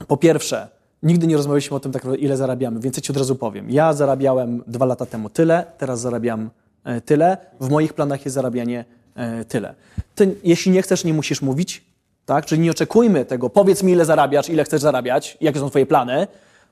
po 0.08 0.16
pierwsze, 0.16 0.68
nigdy 1.02 1.26
nie 1.26 1.37
rozmawialiśmy 1.37 1.76
o 1.76 1.80
tym, 1.80 1.92
tak 1.92 2.04
ile 2.18 2.37
zarabiamy, 2.37 2.80
więc 2.80 2.96
ja 2.96 3.02
Ci 3.02 3.12
od 3.12 3.18
razu 3.18 3.37
powiem. 3.37 3.70
Ja 3.70 3.92
zarabiałem 3.92 4.62
dwa 4.66 4.87
lata 4.87 5.06
temu 5.06 5.30
tyle, 5.30 5.66
teraz 5.78 6.00
zarabiam 6.00 6.50
e, 6.84 7.00
tyle, 7.00 7.37
w 7.61 7.70
moich 7.70 7.92
planach 7.92 8.25
jest 8.25 8.34
zarabianie 8.34 8.84
e, 9.14 9.44
tyle. 9.44 9.75
Ty, 10.14 10.37
jeśli 10.44 10.73
nie 10.73 10.82
chcesz, 10.82 11.04
nie 11.04 11.14
musisz 11.14 11.42
mówić, 11.42 11.84
tak? 12.26 12.46
Czyli 12.46 12.61
nie 12.62 12.70
oczekujmy 12.70 13.25
tego, 13.25 13.50
powiedz 13.50 13.82
mi 13.82 13.92
ile 13.92 14.04
zarabiasz, 14.04 14.49
ile 14.49 14.64
chcesz 14.64 14.80
zarabiać, 14.80 15.38
jakie 15.40 15.58
są 15.61 15.70
Twoje 15.70 15.87
plany, 15.87 16.26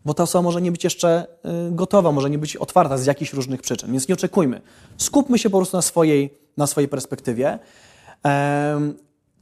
bo 0.05 0.15
ta 0.15 0.23
osoba 0.23 0.43
może 0.43 0.63
nie 0.63 0.73
być 0.73 0.85
jeszcze 0.85 1.27
y, 1.45 1.49
gotowa, 1.71 2.13
może 2.13 2.31
nie 2.31 2.39
być 2.39 2.57
otwarta 2.57 2.99
z 2.99 3.07
jakichś 3.07 3.33
różnych 3.33 3.63
przyczyn, 3.63 3.93
więc 3.93 4.09
nie 4.09 4.15
oczekujmy. 4.15 4.61
Skupmy 4.97 5.39
się 5.39 5.51
po 5.51 5.59
prostu 5.59 5.77
na 5.77 5.83
swojej, 5.83 6.35
na 6.57 6.67
swojej 6.67 6.89
perspektywie. 6.89 7.59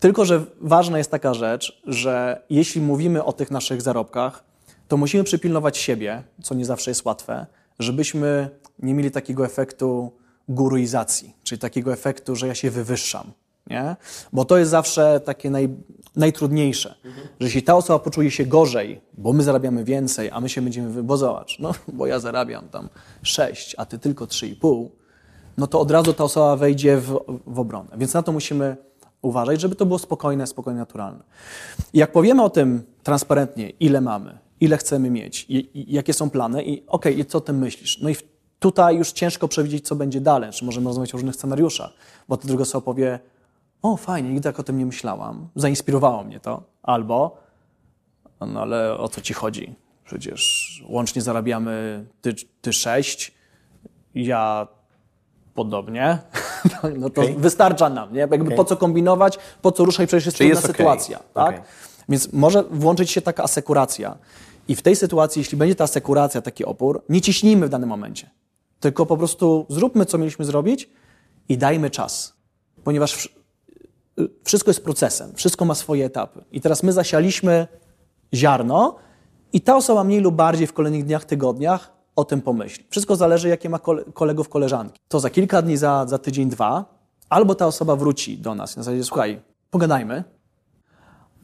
Tylko, 0.00 0.24
że 0.24 0.44
ważna 0.60 0.98
jest 0.98 1.10
taka 1.10 1.34
rzecz, 1.34 1.82
że 1.86 2.42
jeśli 2.50 2.80
mówimy 2.80 3.24
o 3.24 3.32
tych 3.32 3.50
naszych 3.50 3.82
zarobkach, 3.82 4.44
to 4.88 4.96
musimy 4.96 5.24
przypilnować 5.24 5.78
siebie, 5.78 6.22
co 6.42 6.54
nie 6.54 6.64
zawsze 6.64 6.90
jest 6.90 7.04
łatwe, 7.04 7.46
żebyśmy 7.78 8.50
nie 8.78 8.94
mieli 8.94 9.10
takiego 9.10 9.44
efektu 9.44 10.12
guruizacji, 10.48 11.34
czyli 11.42 11.58
takiego 11.58 11.92
efektu, 11.92 12.36
że 12.36 12.46
ja 12.46 12.54
się 12.54 12.70
wywyższam. 12.70 13.32
Nie? 13.70 13.96
Bo 14.32 14.44
to 14.44 14.58
jest 14.58 14.70
zawsze 14.70 15.20
takie 15.20 15.50
naj, 15.50 15.68
najtrudniejsze, 16.16 16.94
mhm. 17.04 17.26
że 17.40 17.46
jeśli 17.46 17.62
ta 17.62 17.76
osoba 17.76 17.98
poczuje 17.98 18.30
się 18.30 18.46
gorzej, 18.46 19.00
bo 19.18 19.32
my 19.32 19.42
zarabiamy 19.42 19.84
więcej, 19.84 20.30
a 20.30 20.40
my 20.40 20.48
się 20.48 20.62
będziemy, 20.62 21.02
bo 21.02 21.16
zobacz, 21.16 21.58
no 21.58 21.72
bo 21.98 22.06
ja 22.06 22.18
zarabiam 22.18 22.68
tam 22.68 22.88
6, 23.22 23.74
a 23.78 23.86
ty 23.86 23.98
tylko 23.98 24.24
3,5, 24.24 24.88
no 25.58 25.66
to 25.66 25.80
od 25.80 25.90
razu 25.90 26.12
ta 26.12 26.24
osoba 26.24 26.56
wejdzie 26.56 26.96
w, 26.96 27.18
w 27.46 27.58
obronę. 27.58 27.88
Więc 27.96 28.14
na 28.14 28.22
to 28.22 28.32
musimy 28.32 28.76
uważać, 29.22 29.60
żeby 29.60 29.76
to 29.76 29.86
było 29.86 29.98
spokojne, 29.98 30.46
spokojnie, 30.46 30.80
naturalne. 30.80 31.22
I 31.92 31.98
jak 31.98 32.12
powiemy 32.12 32.42
o 32.42 32.50
tym 32.50 32.82
transparentnie, 33.02 33.70
ile 33.70 34.00
mamy, 34.00 34.38
ile 34.60 34.76
chcemy 34.76 35.10
mieć, 35.10 35.46
i, 35.48 35.78
i 35.78 35.94
jakie 35.94 36.12
są 36.12 36.30
plany 36.30 36.62
i 36.62 36.82
okej, 36.86 36.86
okay, 36.86 37.12
i 37.12 37.24
co 37.24 37.38
o 37.38 37.40
tym 37.40 37.58
myślisz? 37.58 38.00
No 38.00 38.10
i 38.10 38.16
tutaj 38.58 38.96
już 38.96 39.12
ciężko 39.12 39.48
przewidzieć, 39.48 39.86
co 39.86 39.96
będzie 39.96 40.20
dalej, 40.20 40.52
czy 40.52 40.64
możemy 40.64 40.86
rozmawiać 40.86 41.14
o 41.14 41.16
różnych 41.16 41.34
scenariuszach, 41.34 41.90
bo 42.28 42.36
ta 42.36 42.48
druga 42.48 42.62
osoba 42.62 42.84
powie, 42.84 43.18
o 43.82 43.96
fajnie, 43.96 44.28
nigdy 44.28 44.42
tak 44.42 44.60
o 44.60 44.62
tym 44.62 44.78
nie 44.78 44.86
myślałam, 44.86 45.48
zainspirowało 45.54 46.24
mnie 46.24 46.40
to, 46.40 46.62
albo 46.82 47.36
no 48.46 48.60
ale 48.60 48.98
o 48.98 49.08
co 49.08 49.20
ci 49.20 49.34
chodzi? 49.34 49.74
Przecież 50.04 50.84
łącznie 50.88 51.22
zarabiamy 51.22 52.04
ty, 52.20 52.34
ty 52.60 52.72
sześć, 52.72 53.34
ja 54.14 54.68
podobnie, 55.54 56.18
no 56.98 57.10
to 57.10 57.22
okay. 57.22 57.34
wystarcza 57.34 57.90
nam, 57.90 58.12
nie? 58.12 58.18
Jakby 58.18 58.42
okay. 58.42 58.56
po 58.56 58.64
co 58.64 58.76
kombinować, 58.76 59.38
po 59.62 59.72
co 59.72 59.84
ruszać, 59.84 60.08
przecież 60.08 60.26
jest 60.26 60.38
Czyli 60.38 60.50
trudna 60.50 60.68
jest 60.68 60.76
sytuacja, 60.78 61.18
okay. 61.18 61.52
tak? 61.52 61.62
Więc 62.08 62.32
może 62.32 62.64
włączyć 62.70 63.10
się 63.10 63.20
taka 63.20 63.42
asekuracja. 63.42 64.18
I 64.68 64.76
w 64.76 64.82
tej 64.82 64.96
sytuacji, 64.96 65.40
jeśli 65.40 65.58
będzie 65.58 65.74
ta 65.74 65.84
asekuracja, 65.84 66.42
taki 66.42 66.64
opór, 66.64 67.02
nie 67.08 67.20
ciśnijmy 67.20 67.66
w 67.66 67.70
danym 67.70 67.88
momencie. 67.88 68.30
Tylko 68.80 69.06
po 69.06 69.16
prostu 69.16 69.66
zróbmy, 69.68 70.06
co 70.06 70.18
mieliśmy 70.18 70.44
zrobić 70.44 70.90
i 71.48 71.58
dajmy 71.58 71.90
czas. 71.90 72.34
Ponieważ 72.84 73.28
wszystko 74.44 74.70
jest 74.70 74.84
procesem, 74.84 75.32
wszystko 75.34 75.64
ma 75.64 75.74
swoje 75.74 76.04
etapy. 76.04 76.44
I 76.52 76.60
teraz 76.60 76.82
my 76.82 76.92
zasialiśmy 76.92 77.66
ziarno 78.34 78.96
i 79.52 79.60
ta 79.60 79.76
osoba 79.76 80.04
mniej 80.04 80.20
lub 80.20 80.34
bardziej 80.34 80.66
w 80.66 80.72
kolejnych 80.72 81.04
dniach, 81.04 81.24
tygodniach 81.24 81.92
o 82.16 82.24
tym 82.24 82.40
pomyśli. 82.40 82.84
Wszystko 82.90 83.16
zależy, 83.16 83.48
jakie 83.48 83.68
ma 83.68 83.78
kolegów, 84.14 84.48
koleżanki. 84.48 85.00
To 85.08 85.20
za 85.20 85.30
kilka 85.30 85.62
dni, 85.62 85.76
za, 85.76 86.06
za 86.08 86.18
tydzień, 86.18 86.48
dwa, 86.48 86.84
albo 87.28 87.54
ta 87.54 87.66
osoba 87.66 87.96
wróci 87.96 88.38
do 88.38 88.54
nas 88.54 88.76
na 88.76 88.82
zasadzie, 88.82 89.04
słuchaj, 89.04 89.40
pogadajmy, 89.70 90.24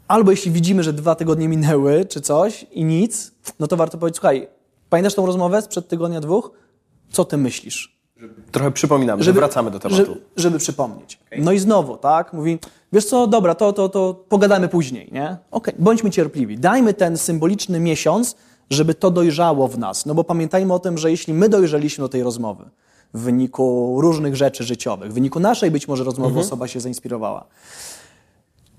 albo 0.09 0.31
jeśli 0.31 0.51
widzimy, 0.51 0.83
że 0.83 0.93
dwa 0.93 1.15
tygodnie 1.15 1.49
minęły, 1.49 2.05
czy 2.05 2.21
coś 2.21 2.67
i 2.71 2.85
nic, 2.85 3.33
no 3.61 3.67
to 3.67 3.77
warto 3.77 3.99
powiedzieć, 3.99 4.17
słuchaj, 4.17 4.49
pamiętasz 4.91 5.15
tą 5.15 5.27
rozmowę 5.27 5.63
sprzed 5.63 5.89
tygodnia, 5.89 6.21
dwóch? 6.21 6.51
Co 7.11 7.25
ty 7.25 7.37
myślisz? 7.37 7.96
Trochę 8.53 8.71
przypominamy, 8.71 9.23
żeby, 9.23 9.35
że 9.35 9.41
wracamy 9.41 9.71
do 9.71 9.79
tematu. 9.79 10.05
Żeby, 10.05 10.21
żeby 10.37 10.59
przypomnieć. 10.59 11.19
Okay. 11.27 11.41
No 11.43 11.53
i 11.53 11.59
znowu, 11.59 11.97
tak, 11.97 12.33
mówi, 12.33 12.59
wiesz 12.93 13.05
co, 13.05 13.27
dobra, 13.27 13.55
to, 13.55 13.73
to, 13.73 13.89
to 13.89 14.25
pogadamy 14.29 14.69
później, 14.69 15.09
nie? 15.13 15.25
Okej, 15.25 15.39
okay. 15.51 15.75
bądźmy 15.79 16.11
cierpliwi. 16.11 16.59
Dajmy 16.59 16.95
ten 16.95 17.19
symboliczny 17.19 17.81
miesiąc, 17.81 18.37
żeby 18.71 18.95
to 18.95 19.11
dojrzało 19.11 19.69
w 19.69 19.79
nas. 19.79 20.07
No 20.07 20.15
bo 20.15 20.25
pamiętajmy 20.25 20.75
o 20.75 20.79
tym, 20.79 20.99
że 20.99 21.11
jeśli 21.11 21.35
my 21.35 21.49
dojrzeliśmy 21.49 22.03
do 22.03 22.09
tej 22.09 22.23
rozmowy 22.23 22.71
w 23.15 23.21
wyniku 23.21 23.97
różnych 24.01 24.37
rzeczy 24.37 24.65
życiowych, 24.65 25.11
w 25.11 25.15
wyniku 25.15 25.41
naszej 25.41 25.71
być 25.71 25.89
może 25.89 26.05
rozmowy 26.05 26.29
mhm. 26.29 26.47
osoba 26.47 26.69
się 26.69 26.81
zainspirowała, 26.81 27.45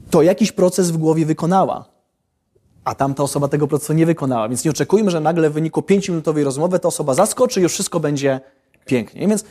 to 0.09 0.21
jakiś 0.21 0.51
proces 0.51 0.91
w 0.91 0.97
głowie 0.97 1.25
wykonała. 1.25 1.85
A 2.83 2.95
tamta 2.95 3.23
osoba 3.23 3.47
tego 3.47 3.67
procesu 3.67 3.93
nie 3.93 4.05
wykonała. 4.05 4.49
Więc 4.49 4.65
nie 4.65 4.71
oczekujmy, 4.71 5.11
że 5.11 5.19
nagle 5.19 5.49
w 5.49 5.53
wyniku 5.53 5.81
pięciominutowej 5.81 6.43
rozmowy 6.43 6.79
ta 6.79 6.87
osoba 6.87 7.13
zaskoczy 7.13 7.59
i 7.59 7.63
już 7.63 7.73
wszystko 7.73 7.99
będzie 7.99 8.39
pięknie. 8.87 9.27
Więc 9.27 9.45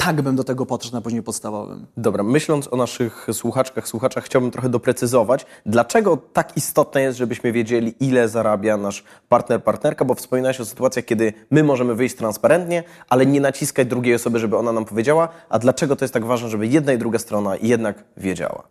tak 0.00 0.22
bym 0.22 0.36
do 0.36 0.44
tego 0.44 0.66
podszedł 0.66 0.94
na 0.94 1.00
poziomie 1.00 1.22
podstawowym. 1.22 1.86
Dobra, 1.96 2.22
myśląc 2.22 2.68
o 2.70 2.76
naszych 2.76 3.26
słuchaczkach, 3.32 3.88
słuchaczach, 3.88 4.24
chciałbym 4.24 4.50
trochę 4.50 4.68
doprecyzować, 4.68 5.46
dlaczego 5.66 6.16
tak 6.16 6.56
istotne 6.56 7.02
jest, 7.02 7.18
żebyśmy 7.18 7.52
wiedzieli, 7.52 7.94
ile 8.00 8.28
zarabia 8.28 8.76
nasz 8.76 9.04
partner, 9.28 9.64
partnerka, 9.64 10.04
bo 10.04 10.14
wspominałeś 10.14 10.60
o 10.60 10.64
sytuacjach, 10.64 11.04
kiedy 11.04 11.32
my 11.50 11.64
możemy 11.64 11.94
wyjść 11.94 12.16
transparentnie, 12.16 12.84
ale 13.08 13.26
nie 13.26 13.40
naciskać 13.40 13.88
drugiej 13.88 14.14
osoby, 14.14 14.38
żeby 14.38 14.56
ona 14.56 14.72
nam 14.72 14.84
powiedziała, 14.84 15.28
a 15.48 15.58
dlaczego 15.58 15.96
to 15.96 16.04
jest 16.04 16.14
tak 16.14 16.24
ważne, 16.24 16.48
żeby 16.48 16.66
jedna 16.66 16.92
i 16.92 16.98
druga 16.98 17.18
strona 17.18 17.56
jednak 17.62 18.04
wiedziała? 18.16 18.68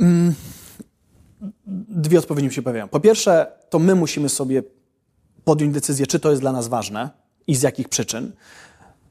Mm, 0.00 0.34
dwie 1.88 2.18
odpowiedzi 2.18 2.48
mi 2.48 2.54
się 2.54 2.62
pojawiają. 2.62 2.88
Po 2.88 3.00
pierwsze, 3.00 3.46
to 3.70 3.78
my 3.78 3.94
musimy 3.94 4.28
sobie 4.28 4.62
podjąć 5.44 5.74
decyzję, 5.74 6.06
czy 6.06 6.20
to 6.20 6.30
jest 6.30 6.42
dla 6.42 6.52
nas 6.52 6.68
ważne 6.68 7.10
i 7.46 7.54
z 7.54 7.62
jakich 7.62 7.88
przyczyn 7.88 8.32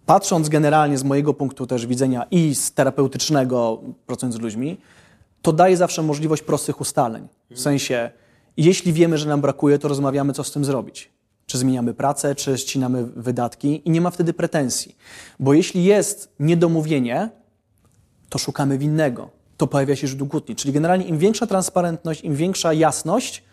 patrząc 0.06 0.50
generalnie 0.50 0.98
z 0.98 1.04
mojego 1.04 1.34
punktu 1.34 1.68
też 1.68 1.88
widzenia 1.88 2.26
i 2.32 2.56
z 2.56 2.72
terapeutycznego, 2.72 3.82
pracując 4.06 4.36
z 4.36 4.40
ludźmi, 4.40 4.78
to 5.42 5.54
daje 5.54 5.78
zawsze 5.78 6.02
możliwość 6.02 6.42
prostych 6.42 6.82
ustaleń. 6.82 7.28
W 7.52 7.60
sensie, 7.60 8.12
jeśli 8.58 8.94
wiemy, 8.94 9.18
że 9.18 9.30
nam 9.30 9.42
brakuje, 9.42 9.80
to 9.80 9.88
rozmawiamy, 9.88 10.34
co 10.34 10.44
z 10.44 10.52
tym 10.52 10.66
zrobić. 10.66 11.12
Czy 11.46 11.58
zmieniamy 11.58 11.94
pracę, 11.94 12.36
czy 12.36 12.58
ścinamy 12.58 13.04
wydatki 13.06 13.82
i 13.86 13.92
nie 13.92 14.02
ma 14.02 14.12
wtedy 14.12 14.34
pretensji. 14.34 14.96
Bo 15.40 15.54
jeśli 15.54 15.84
jest 15.84 16.36
niedomówienie, 16.40 17.30
to 18.30 18.38
szukamy 18.38 18.78
winnego. 18.78 19.30
To 19.58 19.68
pojawia 19.68 19.96
się 19.96 20.08
rzut 20.08 20.30
kłótni. 20.30 20.56
Czyli 20.56 20.74
generalnie 20.74 21.06
im 21.06 21.18
większa 21.18 21.48
transparentność, 21.48 22.22
im 22.22 22.36
większa 22.36 22.74
jasność, 22.74 23.44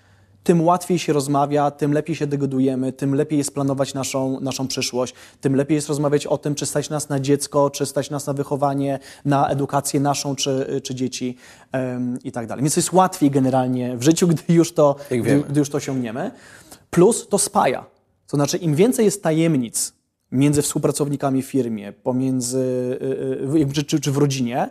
tym 0.43 0.63
łatwiej 0.63 0.99
się 0.99 1.13
rozmawia, 1.13 1.71
tym 1.71 1.93
lepiej 1.93 2.17
się 2.17 2.27
dogodujemy, 2.27 2.93
tym 2.93 3.15
lepiej 3.15 3.39
jest 3.39 3.55
planować 3.55 3.95
naszą, 3.95 4.41
naszą 4.41 4.69
przyszłość, 4.69 5.15
tym 5.41 5.57
lepiej 5.57 5.75
jest 5.75 5.89
rozmawiać 5.89 6.27
o 6.27 6.39
tym, 6.39 6.55
czy 6.55 6.67
stać 6.67 6.91
nas 6.91 7.09
na 7.09 7.21
dziecko, 7.21 7.71
czy 7.71 7.87
stać 7.87 8.11
nas 8.11 8.27
na 8.27 8.33
wychowanie, 8.33 8.99
na 9.25 9.49
edukację 9.49 10.01
naszą, 10.01 10.37
czy, 10.37 10.81
czy 10.85 10.95
dzieci 10.95 11.37
um, 11.73 12.19
i 12.25 12.33
tak 12.33 12.47
dalej. 12.47 12.63
Więc 12.63 12.77
jest 12.77 12.93
łatwiej 12.93 13.31
generalnie 13.31 13.97
w 13.97 14.03
życiu, 14.03 14.29
gdy 14.29 14.55
już 14.55 14.75
to, 14.75 14.97
gdy, 15.11 15.45
gdy 15.49 15.61
już 15.61 15.71
to 15.71 15.77
osiągniemy. 15.77 16.31
Plus 16.91 17.29
to 17.29 17.39
spaja. 17.39 17.87
To 18.27 18.37
znaczy, 18.37 18.57
im 18.57 18.75
więcej 18.75 19.05
jest 19.05 19.23
tajemnic 19.23 19.93
między 20.33 20.63
współpracownikami 20.63 21.43
w 21.43 21.47
firmie, 21.47 21.93
pomiędzy, 21.93 22.99
y, 23.55 23.59
y, 23.59 23.73
czy, 23.73 23.85
czy, 23.85 24.01
czy 24.01 24.13
w 24.13 24.17
rodzinie, 24.17 24.71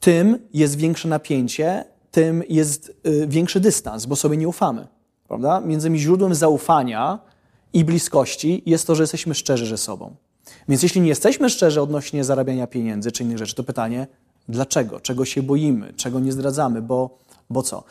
tym 0.00 0.38
jest 0.52 0.76
większe 0.76 1.08
napięcie 1.08 1.84
tym 2.10 2.42
jest 2.48 2.96
y, 3.06 3.26
większy 3.26 3.60
dystans, 3.60 4.06
bo 4.06 4.16
sobie 4.16 4.36
nie 4.36 4.48
ufamy. 4.48 4.86
Prawda? 5.28 5.60
Między 5.60 5.96
źródłem 5.96 6.34
zaufania 6.34 7.18
i 7.72 7.84
bliskości 7.84 8.62
jest 8.66 8.86
to, 8.86 8.94
że 8.94 9.02
jesteśmy 9.02 9.34
szczerzy 9.34 9.66
ze 9.66 9.78
sobą. 9.78 10.14
Więc 10.68 10.82
jeśli 10.82 11.00
nie 11.00 11.08
jesteśmy 11.08 11.50
szczerzy 11.50 11.82
odnośnie 11.82 12.24
zarabiania 12.24 12.66
pieniędzy 12.66 13.12
czy 13.12 13.22
innych 13.22 13.38
rzeczy, 13.38 13.54
to 13.54 13.64
pytanie, 13.64 14.06
dlaczego? 14.48 15.00
Czego 15.00 15.24
się 15.24 15.42
boimy? 15.42 15.92
Czego 15.96 16.20
nie 16.20 16.32
zdradzamy? 16.32 16.82
Bo, 16.82 17.18
bo 17.50 17.62
co? 17.62 17.84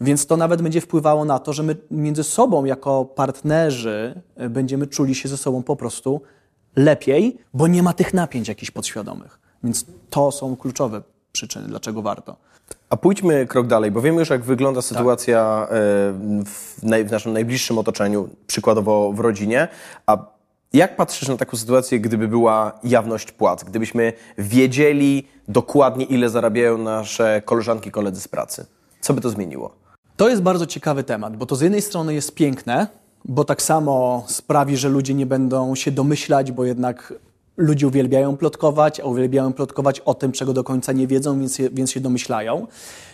Więc 0.00 0.26
to 0.26 0.36
nawet 0.36 0.62
będzie 0.62 0.80
wpływało 0.80 1.24
na 1.24 1.38
to, 1.38 1.52
że 1.52 1.62
my 1.62 1.76
między 1.90 2.24
sobą 2.24 2.64
jako 2.64 3.04
partnerzy 3.04 4.20
e, 4.36 4.48
będziemy 4.48 4.86
czuli 4.86 5.14
się 5.14 5.28
ze 5.28 5.36
sobą 5.36 5.62
po 5.62 5.76
prostu 5.76 6.20
lepiej, 6.76 7.38
bo 7.54 7.66
nie 7.66 7.82
ma 7.82 7.92
tych 7.92 8.14
napięć 8.14 8.48
jakichś 8.48 8.70
podświadomych. 8.70 9.40
Więc 9.64 9.86
to 10.10 10.32
są 10.32 10.56
kluczowe 10.56 11.02
przyczyny, 11.32 11.68
dlaczego 11.68 12.02
warto. 12.02 12.36
A 12.90 12.96
pójdźmy 12.96 13.46
krok 13.46 13.66
dalej, 13.66 13.90
bo 13.90 14.00
wiemy 14.00 14.20
już, 14.20 14.30
jak 14.30 14.42
wygląda 14.42 14.82
sytuacja 14.82 15.66
e, 15.70 15.74
w, 16.44 16.82
naj, 16.82 17.04
w 17.04 17.10
naszym 17.10 17.32
najbliższym 17.32 17.78
otoczeniu, 17.78 18.28
przykładowo 18.46 19.12
w 19.12 19.20
rodzinie. 19.20 19.68
A 20.06 20.16
jak 20.72 20.96
patrzysz 20.96 21.28
na 21.28 21.36
taką 21.36 21.56
sytuację, 21.56 22.00
gdyby 22.00 22.28
była 22.28 22.72
jawność 22.84 23.32
płac? 23.32 23.64
Gdybyśmy 23.64 24.12
wiedzieli 24.38 25.28
dokładnie, 25.48 26.04
ile 26.04 26.30
zarabiają 26.30 26.78
nasze 26.78 27.42
koleżanki, 27.44 27.90
koledzy 27.90 28.20
z 28.20 28.28
pracy? 28.28 28.66
Co 29.00 29.14
by 29.14 29.20
to 29.20 29.30
zmieniło? 29.30 29.74
To 30.16 30.28
jest 30.28 30.42
bardzo 30.42 30.66
ciekawy 30.66 31.04
temat, 31.04 31.36
bo 31.36 31.46
to 31.46 31.56
z 31.56 31.60
jednej 31.60 31.82
strony 31.82 32.14
jest 32.14 32.34
piękne, 32.34 32.86
bo 33.24 33.44
tak 33.44 33.62
samo 33.62 34.24
sprawi, 34.26 34.76
że 34.76 34.88
ludzie 34.88 35.14
nie 35.14 35.26
będą 35.26 35.74
się 35.74 35.90
domyślać, 35.90 36.52
bo 36.52 36.64
jednak 36.64 37.12
ludzie 37.56 37.86
uwielbiają 37.86 38.36
plotkować, 38.36 39.00
a 39.00 39.04
uwielbiają 39.04 39.52
plotkować 39.52 40.00
o 40.00 40.14
tym, 40.14 40.32
czego 40.32 40.52
do 40.52 40.64
końca 40.64 40.92
nie 40.92 41.06
wiedzą, 41.06 41.40
więc, 41.40 41.58
więc 41.72 41.90
się 41.90 42.00
domyślają. 42.00 42.66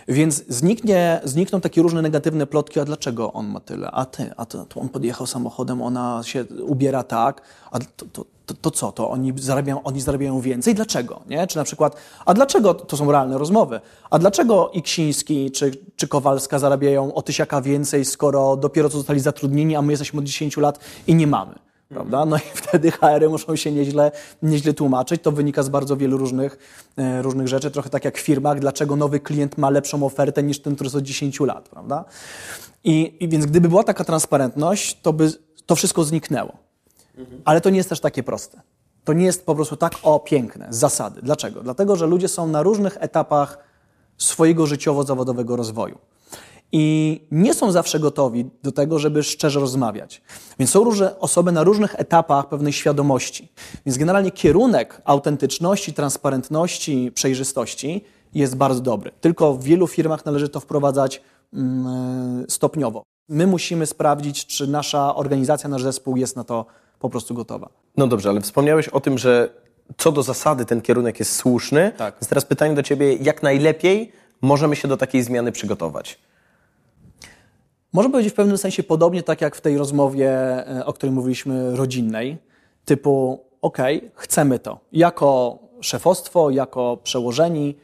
Więc 0.09 0.44
zniknie, 0.48 1.20
znikną 1.24 1.61
takie 1.61 1.83
różne 1.83 2.03
negatywne 2.03 2.46
plotki, 2.46 2.81
a 2.81 2.85
dlaczego 2.85 3.33
on 3.33 3.48
ma 3.48 3.61
tyle, 3.61 3.90
a 3.90 4.05
ty, 4.05 4.31
a 4.37 4.46
to, 4.46 4.64
to 4.64 4.81
on 4.81 4.88
podjechał 4.88 5.26
samochodem, 5.26 5.83
ona 5.83 6.20
się 6.24 6.44
ubiera 6.66 7.03
tak, 7.03 7.42
a 7.70 7.79
to, 7.79 8.07
to, 8.12 8.24
to, 8.46 8.55
to 8.55 8.70
co, 8.70 8.92
to 8.92 9.11
oni 9.11 9.33
zarabiają, 9.37 9.83
oni 9.83 10.00
zarabiają 10.00 10.40
więcej, 10.40 10.74
dlaczego, 10.74 11.20
nie? 11.29 11.46
Czy 11.46 11.57
na 11.57 11.64
przykład, 11.64 11.96
a 12.26 12.35
dlaczego, 12.35 12.74
to 12.74 12.96
są 12.96 13.12
realne 13.12 13.38
rozmowy, 13.38 13.81
a 14.11 14.18
dlaczego 14.18 14.70
Iksiński 14.74 15.50
czy, 15.50 15.70
czy 15.96 16.09
Kowalska 16.09 16.59
zarabiają 16.59 17.14
o 17.14 17.22
tysiaka 17.22 17.62
więcej, 17.62 18.05
skoro 18.05 18.57
dopiero 18.57 18.88
co 18.88 18.98
zostali 18.98 19.20
zatrudnieni, 19.20 19.76
a 19.76 19.83
my 19.83 19.92
jesteśmy 19.92 20.18
od 20.18 20.24
10 20.24 20.57
lat 20.57 20.79
i 21.07 21.14
nie 21.14 21.26
mamy? 21.26 21.70
Prawda? 21.90 22.24
No 22.24 22.37
i 22.37 22.40
wtedy 22.55 22.90
HR-y 22.90 23.29
muszą 23.29 23.57
się 23.57 23.72
nieźle, 23.72 24.12
nieźle 24.42 24.74
tłumaczyć. 24.74 25.22
To 25.22 25.33
wynika 25.33 25.62
z 25.62 25.68
bardzo 25.68 25.96
wielu 25.96 26.18
różnych, 26.18 26.59
e, 26.96 27.22
różnych 27.22 27.48
rzeczy. 27.48 27.70
Trochę 27.70 27.90
tak 27.90 28.05
jak 28.05 28.18
w 28.18 28.20
firmach, 28.20 28.61
dlaczego 28.61 28.96
nowy 28.96 29.20
klient 29.20 29.59
ma 29.59 29.70
lepszą 29.70 30.07
ofertę 30.07 30.42
niż 30.42 30.61
ten, 30.61 30.74
który 30.74 30.87
jest 30.87 30.96
od 30.96 31.03
10 31.03 31.40
lat. 31.40 31.68
Prawda? 31.68 32.05
I, 32.85 33.16
I 33.20 33.29
więc 33.29 33.46
gdyby 33.46 33.68
była 33.68 33.85
taka 33.85 34.05
transparentność, 34.05 35.00
to 35.03 35.12
by 35.12 35.33
to 35.66 35.76
wszystko 35.76 36.05
zniknęło. 36.05 36.53
Ale 37.44 37.61
to 37.61 37.70
nie 37.70 37.76
jest 37.76 37.88
też 37.88 38.00
takie 38.00 38.22
proste. 38.22 38.61
To 39.05 39.12
nie 39.12 39.24
jest 39.24 39.46
po 39.46 39.55
prostu 39.55 39.76
tak 39.76 39.92
o 40.03 40.20
piękne, 40.20 40.66
z 40.70 40.76
zasady. 40.76 41.20
Dlaczego? 41.22 41.62
Dlatego, 41.62 41.96
że 41.96 42.07
ludzie 42.07 42.29
są 42.29 42.48
na 42.48 42.62
różnych 42.62 42.96
etapach 43.00 43.59
swojego 44.18 44.66
życiowo-zawodowego 44.66 45.57
rozwoju 45.57 45.98
i 46.73 47.21
nie 47.31 47.55
są 47.55 47.73
zawsze 47.73 48.01
gotowi 48.01 48.51
do 48.63 48.73
tego, 48.73 48.99
żeby 48.99 49.23
szczerze 49.23 49.61
rozmawiać. 49.61 50.23
Więc 50.59 50.71
są 50.71 50.85
różne 50.85 51.19
osoby 51.19 51.53
na 51.53 51.65
różnych 51.65 52.01
etapach 52.01 52.49
pewnej 52.49 52.73
świadomości. 52.73 53.53
Więc 53.87 53.99
generalnie 53.99 54.31
kierunek 54.31 55.03
autentyczności, 55.05 55.93
transparentności, 55.93 57.13
przejrzystości 57.15 58.05
jest 58.35 58.57
bardzo 58.57 58.81
dobry. 58.81 59.11
Tylko 59.21 59.55
w 59.55 59.65
wielu 59.65 59.87
firmach 59.87 60.25
należy 60.25 60.49
to 60.49 60.61
wprowadzać 60.61 61.23
mm, 61.55 62.45
stopniowo. 62.49 63.03
My 63.29 63.47
musimy 63.47 63.87
sprawdzić, 63.87 64.47
czy 64.47 64.67
nasza 64.67 65.15
organizacja, 65.15 65.69
nasz 65.69 65.83
zespół 65.83 66.17
jest 66.17 66.37
na 66.37 66.45
to 66.45 66.67
po 66.99 67.11
prostu 67.11 67.35
gotowa. 67.35 67.69
No 67.97 68.07
dobrze, 68.07 68.31
ale 68.31 68.41
wspomniałeś 68.41 68.89
o 68.89 69.01
tym, 69.01 69.19
że 69.19 69.49
co 69.99 70.13
do 70.13 70.23
zasady 70.23 70.65
ten 70.65 70.81
kierunek 70.81 71.19
jest 71.19 71.37
słuszny. 71.37 71.93
Tak. 71.97 72.15
Więc 72.15 72.29
teraz 72.29 72.45
pytanie 72.45 72.75
do 72.75 72.83
Ciebie, 72.83 73.15
jak 73.15 73.43
najlepiej 73.43 74.13
możemy 74.43 74.77
się 74.77 74.89
do 74.89 74.97
takiej 74.97 75.23
zmiany 75.23 75.53
przygotować? 75.53 76.19
Można 77.92 78.11
powiedzieć 78.11 78.33
w 78.33 78.37
pewnym 78.37 78.59
sensie 78.59 78.83
podobnie 78.83 79.22
tak 79.22 79.40
jak 79.40 79.57
w 79.57 79.61
tej 79.61 79.79
rozmowie, 79.79 80.31
e, 80.68 80.87
o 80.87 80.92
której 80.92 81.14
mówiliśmy, 81.14 81.76
rodzinnej, 81.76 82.38
typu 82.85 83.44
OK, 83.62 83.79
chcemy 84.14 84.59
to. 84.59 84.81
Jako 84.92 85.59
szefostwo, 85.81 86.50
jako 86.50 86.98
przełożeni 87.03 87.76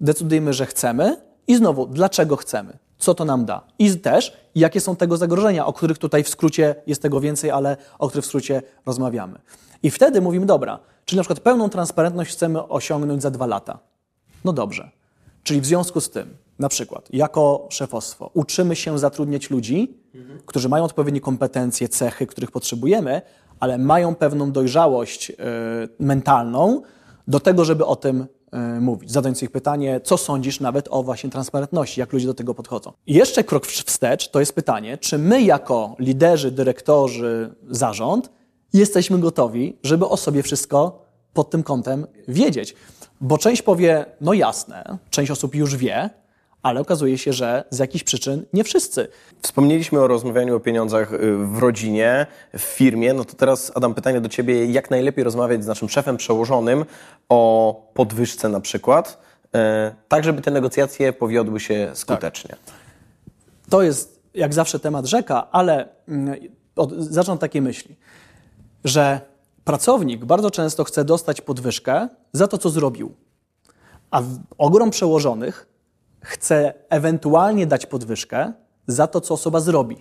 decydujemy, 0.00 0.52
że 0.52 0.66
chcemy 0.66 1.16
i 1.46 1.56
znowu, 1.56 1.86
dlaczego 1.86 2.36
chcemy? 2.36 2.78
Co 2.98 3.14
to 3.14 3.24
nam 3.24 3.44
da? 3.44 3.62
I 3.78 3.98
też, 3.98 4.36
jakie 4.54 4.80
są 4.80 4.96
tego 4.96 5.16
zagrożenia, 5.16 5.66
o 5.66 5.72
których 5.72 5.98
tutaj 5.98 6.24
w 6.24 6.28
skrócie 6.28 6.74
jest 6.86 7.02
tego 7.02 7.20
więcej, 7.20 7.50
ale 7.50 7.76
o 7.98 8.08
których 8.08 8.24
w 8.24 8.28
skrócie 8.28 8.62
rozmawiamy. 8.86 9.38
I 9.82 9.90
wtedy 9.90 10.20
mówimy, 10.20 10.46
dobra, 10.46 10.78
czyli 11.04 11.16
na 11.16 11.22
przykład 11.22 11.40
pełną 11.40 11.68
transparentność 11.68 12.32
chcemy 12.32 12.68
osiągnąć 12.68 13.22
za 13.22 13.30
dwa 13.30 13.46
lata. 13.46 13.78
No 14.44 14.52
dobrze. 14.52 14.90
Czyli 15.42 15.60
w 15.60 15.66
związku 15.66 16.00
z 16.00 16.10
tym, 16.10 16.36
na 16.60 16.68
przykład, 16.68 17.08
jako 17.12 17.66
szefostwo, 17.70 18.30
uczymy 18.34 18.76
się 18.76 18.98
zatrudniać 18.98 19.50
ludzi, 19.50 19.98
mhm. 20.14 20.40
którzy 20.46 20.68
mają 20.68 20.84
odpowiednie 20.84 21.20
kompetencje, 21.20 21.88
cechy, 21.88 22.26
których 22.26 22.50
potrzebujemy, 22.50 23.22
ale 23.60 23.78
mają 23.78 24.14
pewną 24.14 24.52
dojrzałość 24.52 25.30
y, 25.30 25.34
mentalną 25.98 26.82
do 27.28 27.40
tego, 27.40 27.64
żeby 27.64 27.86
o 27.86 27.96
tym 27.96 28.26
y, 28.76 28.80
mówić. 28.80 29.10
Zadając 29.10 29.42
ich 29.42 29.50
pytanie, 29.50 30.00
co 30.04 30.16
sądzisz 30.16 30.60
nawet 30.60 30.88
o 30.90 31.02
właśnie 31.02 31.30
transparentności, 31.30 32.00
jak 32.00 32.12
ludzie 32.12 32.26
do 32.26 32.34
tego 32.34 32.54
podchodzą. 32.54 32.92
I 33.06 33.14
jeszcze 33.14 33.44
krok 33.44 33.66
wstecz 33.66 34.30
to 34.30 34.40
jest 34.40 34.54
pytanie, 34.54 34.98
czy 34.98 35.18
my 35.18 35.42
jako 35.42 35.96
liderzy, 35.98 36.50
dyrektorzy, 36.50 37.54
zarząd 37.70 38.30
jesteśmy 38.72 39.18
gotowi, 39.18 39.78
żeby 39.82 40.08
o 40.08 40.16
sobie 40.16 40.42
wszystko 40.42 41.06
pod 41.32 41.50
tym 41.50 41.62
kątem 41.62 42.06
wiedzieć. 42.28 42.74
Bo 43.20 43.38
część 43.38 43.62
powie, 43.62 44.04
no 44.20 44.32
jasne, 44.32 44.98
część 45.10 45.30
osób 45.30 45.54
już 45.54 45.76
wie, 45.76 46.10
ale 46.62 46.80
okazuje 46.80 47.18
się, 47.18 47.32
że 47.32 47.64
z 47.70 47.78
jakichś 47.78 48.04
przyczyn 48.04 48.44
nie 48.52 48.64
wszyscy. 48.64 49.08
Wspomnieliśmy 49.42 50.00
o 50.00 50.08
rozmawianiu 50.08 50.56
o 50.56 50.60
pieniądzach 50.60 51.12
y, 51.12 51.36
w 51.36 51.58
rodzinie, 51.58 52.26
w 52.58 52.60
firmie. 52.60 53.14
No 53.14 53.24
to 53.24 53.34
teraz, 53.34 53.72
Adam, 53.74 53.94
pytanie 53.94 54.20
do 54.20 54.28
Ciebie. 54.28 54.66
Jak 54.66 54.90
najlepiej 54.90 55.24
rozmawiać 55.24 55.64
z 55.64 55.66
naszym 55.66 55.88
szefem 55.88 56.16
przełożonym 56.16 56.84
o 57.28 57.90
podwyżce 57.94 58.48
na 58.48 58.60
przykład, 58.60 59.20
y, 59.46 59.58
tak 60.08 60.24
żeby 60.24 60.42
te 60.42 60.50
negocjacje 60.50 61.12
powiodły 61.12 61.60
się 61.60 61.90
skutecznie? 61.94 62.50
Tak. 62.50 62.74
To 63.70 63.82
jest 63.82 64.20
jak 64.34 64.54
zawsze 64.54 64.80
temat 64.80 65.06
rzeka, 65.06 65.50
ale 65.50 65.88
mm, 66.08 66.40
od, 66.76 66.92
zacznę 66.92 67.34
od 67.34 67.40
takiej 67.40 67.62
myśli, 67.62 67.96
że 68.84 69.20
pracownik 69.64 70.24
bardzo 70.24 70.50
często 70.50 70.84
chce 70.84 71.04
dostać 71.04 71.40
podwyżkę 71.40 72.08
za 72.32 72.48
to, 72.48 72.58
co 72.58 72.70
zrobił. 72.70 73.14
A 74.10 74.22
ogrom 74.58 74.90
przełożonych 74.90 75.66
chce 76.20 76.74
ewentualnie 76.88 77.66
dać 77.66 77.86
podwyżkę 77.86 78.52
za 78.86 79.06
to, 79.06 79.20
co 79.20 79.34
osoba 79.34 79.60
zrobi. 79.60 79.96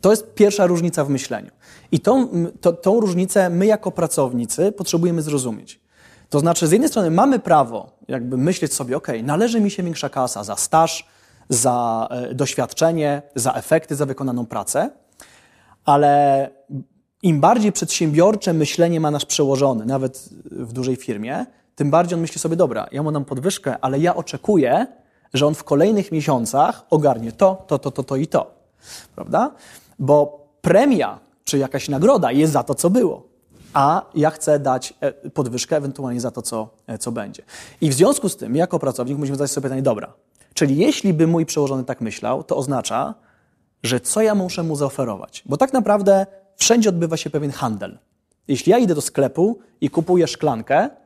To 0.00 0.10
jest 0.10 0.34
pierwsza 0.34 0.66
różnica 0.66 1.04
w 1.04 1.08
myśleniu. 1.08 1.50
I 1.92 2.00
tą, 2.00 2.28
to, 2.60 2.72
tą 2.72 3.00
różnicę 3.00 3.50
my 3.50 3.66
jako 3.66 3.90
pracownicy 3.90 4.72
potrzebujemy 4.72 5.22
zrozumieć. 5.22 5.80
To 6.28 6.40
znaczy, 6.40 6.66
z 6.66 6.72
jednej 6.72 6.90
strony 6.90 7.10
mamy 7.10 7.38
prawo 7.38 7.96
jakby 8.08 8.36
myśleć 8.36 8.74
sobie, 8.74 8.96
ok, 8.96 9.08
należy 9.22 9.60
mi 9.60 9.70
się 9.70 9.82
większa 9.82 10.08
kasa 10.08 10.44
za 10.44 10.56
staż, 10.56 11.08
za 11.48 12.08
e, 12.10 12.34
doświadczenie, 12.34 13.22
za 13.34 13.52
efekty, 13.52 13.96
za 13.96 14.06
wykonaną 14.06 14.46
pracę, 14.46 14.90
ale 15.84 16.50
im 17.22 17.40
bardziej 17.40 17.72
przedsiębiorcze 17.72 18.52
myślenie 18.52 19.00
ma 19.00 19.10
nasz 19.10 19.26
przełożony, 19.26 19.86
nawet 19.86 20.28
w 20.50 20.72
dużej 20.72 20.96
firmie, 20.96 21.46
tym 21.82 21.90
bardziej 21.90 22.14
on 22.14 22.20
myśli 22.20 22.40
sobie, 22.40 22.56
dobra, 22.56 22.86
ja 22.92 23.02
mu 23.02 23.12
dam 23.12 23.24
podwyżkę, 23.24 23.76
ale 23.80 23.98
ja 23.98 24.14
oczekuję, 24.14 24.86
że 25.34 25.46
on 25.46 25.54
w 25.54 25.64
kolejnych 25.64 26.12
miesiącach 26.12 26.86
ogarnie 26.90 27.32
to, 27.32 27.64
to, 27.66 27.78
to, 27.78 27.90
to, 27.90 28.02
to 28.02 28.16
i 28.16 28.26
to. 28.26 28.54
Prawda? 29.14 29.50
Bo 29.98 30.46
premia 30.60 31.18
czy 31.44 31.58
jakaś 31.58 31.88
nagroda 31.88 32.32
jest 32.32 32.52
za 32.52 32.62
to, 32.62 32.74
co 32.74 32.90
było. 32.90 33.22
A 33.74 34.02
ja 34.14 34.30
chcę 34.30 34.58
dać 34.58 34.94
e, 35.00 35.12
podwyżkę 35.30 35.76
ewentualnie 35.76 36.20
za 36.20 36.30
to, 36.30 36.42
co, 36.42 36.68
e, 36.86 36.98
co 36.98 37.12
będzie. 37.12 37.42
I 37.80 37.90
w 37.90 37.94
związku 37.94 38.28
z 38.28 38.36
tym, 38.36 38.56
jako 38.56 38.78
pracownik, 38.78 39.18
musimy 39.18 39.38
zadać 39.38 39.50
sobie 39.50 39.62
pytanie, 39.62 39.82
dobra, 39.82 40.12
czyli 40.54 40.76
jeśli 40.76 41.14
by 41.14 41.26
mój 41.26 41.46
przełożony 41.46 41.84
tak 41.84 42.00
myślał, 42.00 42.44
to 42.44 42.56
oznacza, 42.56 43.14
że 43.82 44.00
co 44.00 44.22
ja 44.22 44.34
muszę 44.34 44.62
mu 44.62 44.76
zaoferować? 44.76 45.42
Bo 45.46 45.56
tak 45.56 45.72
naprawdę 45.72 46.26
wszędzie 46.56 46.88
odbywa 46.88 47.16
się 47.16 47.30
pewien 47.30 47.50
handel. 47.50 47.98
Jeśli 48.48 48.70
ja 48.70 48.78
idę 48.78 48.94
do 48.94 49.00
sklepu 49.00 49.58
i 49.80 49.90
kupuję 49.90 50.26
szklankę, 50.26 51.01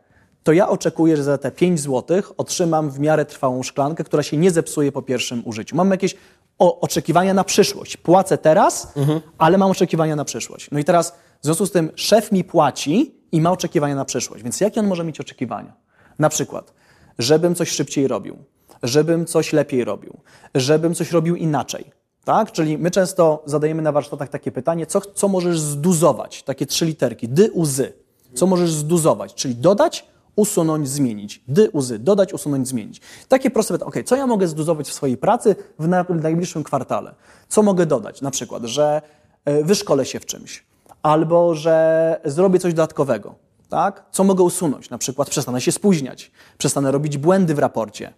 to 0.46 0.52
ja 0.52 0.68
oczekuję, 0.68 1.16
że 1.16 1.24
za 1.24 1.38
te 1.38 1.50
5 1.50 1.80
zł 1.80 2.22
otrzymam 2.36 2.90
w 2.90 2.98
miarę 2.98 3.24
trwałą 3.24 3.62
szklankę, 3.62 4.04
która 4.04 4.22
się 4.22 4.36
nie 4.36 4.50
zepsuje 4.50 4.92
po 4.92 5.02
pierwszym 5.02 5.42
użyciu. 5.44 5.76
Mam 5.76 5.90
jakieś 5.90 6.16
o, 6.58 6.80
oczekiwania 6.80 7.34
na 7.34 7.44
przyszłość. 7.44 7.96
Płacę 7.96 8.38
teraz, 8.38 8.92
mhm. 8.96 9.20
ale 9.38 9.58
mam 9.58 9.70
oczekiwania 9.70 10.16
na 10.16 10.24
przyszłość. 10.24 10.70
No 10.72 10.78
i 10.78 10.84
teraz 10.84 11.10
w 11.40 11.44
związku 11.44 11.66
z 11.66 11.70
tym 11.70 11.90
szef 11.94 12.32
mi 12.32 12.44
płaci 12.44 13.14
i 13.32 13.40
ma 13.40 13.50
oczekiwania 13.50 13.94
na 13.94 14.04
przyszłość. 14.04 14.42
Więc 14.42 14.60
jakie 14.60 14.80
on 14.80 14.86
może 14.86 15.04
mieć 15.04 15.20
oczekiwania? 15.20 15.72
Na 16.18 16.28
przykład, 16.28 16.72
żebym 17.18 17.54
coś 17.54 17.70
szybciej 17.70 18.08
robił, 18.08 18.36
żebym 18.82 19.26
coś 19.26 19.52
lepiej 19.52 19.84
robił, 19.84 20.20
żebym 20.54 20.94
coś 20.94 21.12
robił 21.12 21.36
inaczej. 21.36 21.90
Tak? 22.24 22.52
Czyli 22.52 22.78
my 22.78 22.90
często 22.90 23.42
zadajemy 23.46 23.82
na 23.82 23.92
warsztatach 23.92 24.28
takie 24.28 24.52
pytanie, 24.52 24.86
co, 24.86 25.00
co 25.00 25.28
możesz 25.28 25.60
zduzować? 25.60 26.42
Takie 26.42 26.66
trzy 26.66 26.86
litery, 26.86 27.16
dy, 27.22 27.50
u, 27.52 27.64
zy. 27.64 27.92
Co 28.34 28.46
możesz 28.46 28.72
zduzować? 28.72 29.34
Czyli 29.34 29.54
dodać, 29.54 30.15
usunąć, 30.36 30.88
zmienić. 30.88 31.42
Dy, 31.48 31.70
uzy, 31.70 31.98
dodać, 31.98 32.32
usunąć, 32.32 32.68
zmienić. 32.68 33.00
Takie 33.28 33.50
proste 33.50 33.74
pytanie, 33.74 33.88
ok, 33.88 33.96
co 34.04 34.16
ja 34.16 34.26
mogę 34.26 34.48
zduzować 34.48 34.88
w 34.88 34.92
swojej 34.92 35.16
pracy 35.16 35.56
w 35.78 35.88
najbliższym 36.22 36.64
kwartale? 36.64 37.14
Co 37.48 37.62
mogę 37.62 37.86
dodać? 37.86 38.22
Na 38.22 38.30
przykład, 38.30 38.64
że 38.64 39.02
e, 39.44 39.64
wyszkolę 39.64 40.04
się 40.04 40.20
w 40.20 40.26
czymś, 40.26 40.64
albo 41.02 41.54
że 41.54 42.20
zrobię 42.24 42.58
coś 42.58 42.74
dodatkowego. 42.74 43.34
Tak? 43.68 44.04
Co 44.12 44.24
mogę 44.24 44.42
usunąć? 44.42 44.90
Na 44.90 44.98
przykład 44.98 45.30
przestanę 45.30 45.60
się 45.60 45.72
spóźniać, 45.72 46.30
przestanę 46.58 46.90
robić 46.90 47.18
błędy 47.18 47.54
w 47.54 47.58
raporcie. 47.58 48.12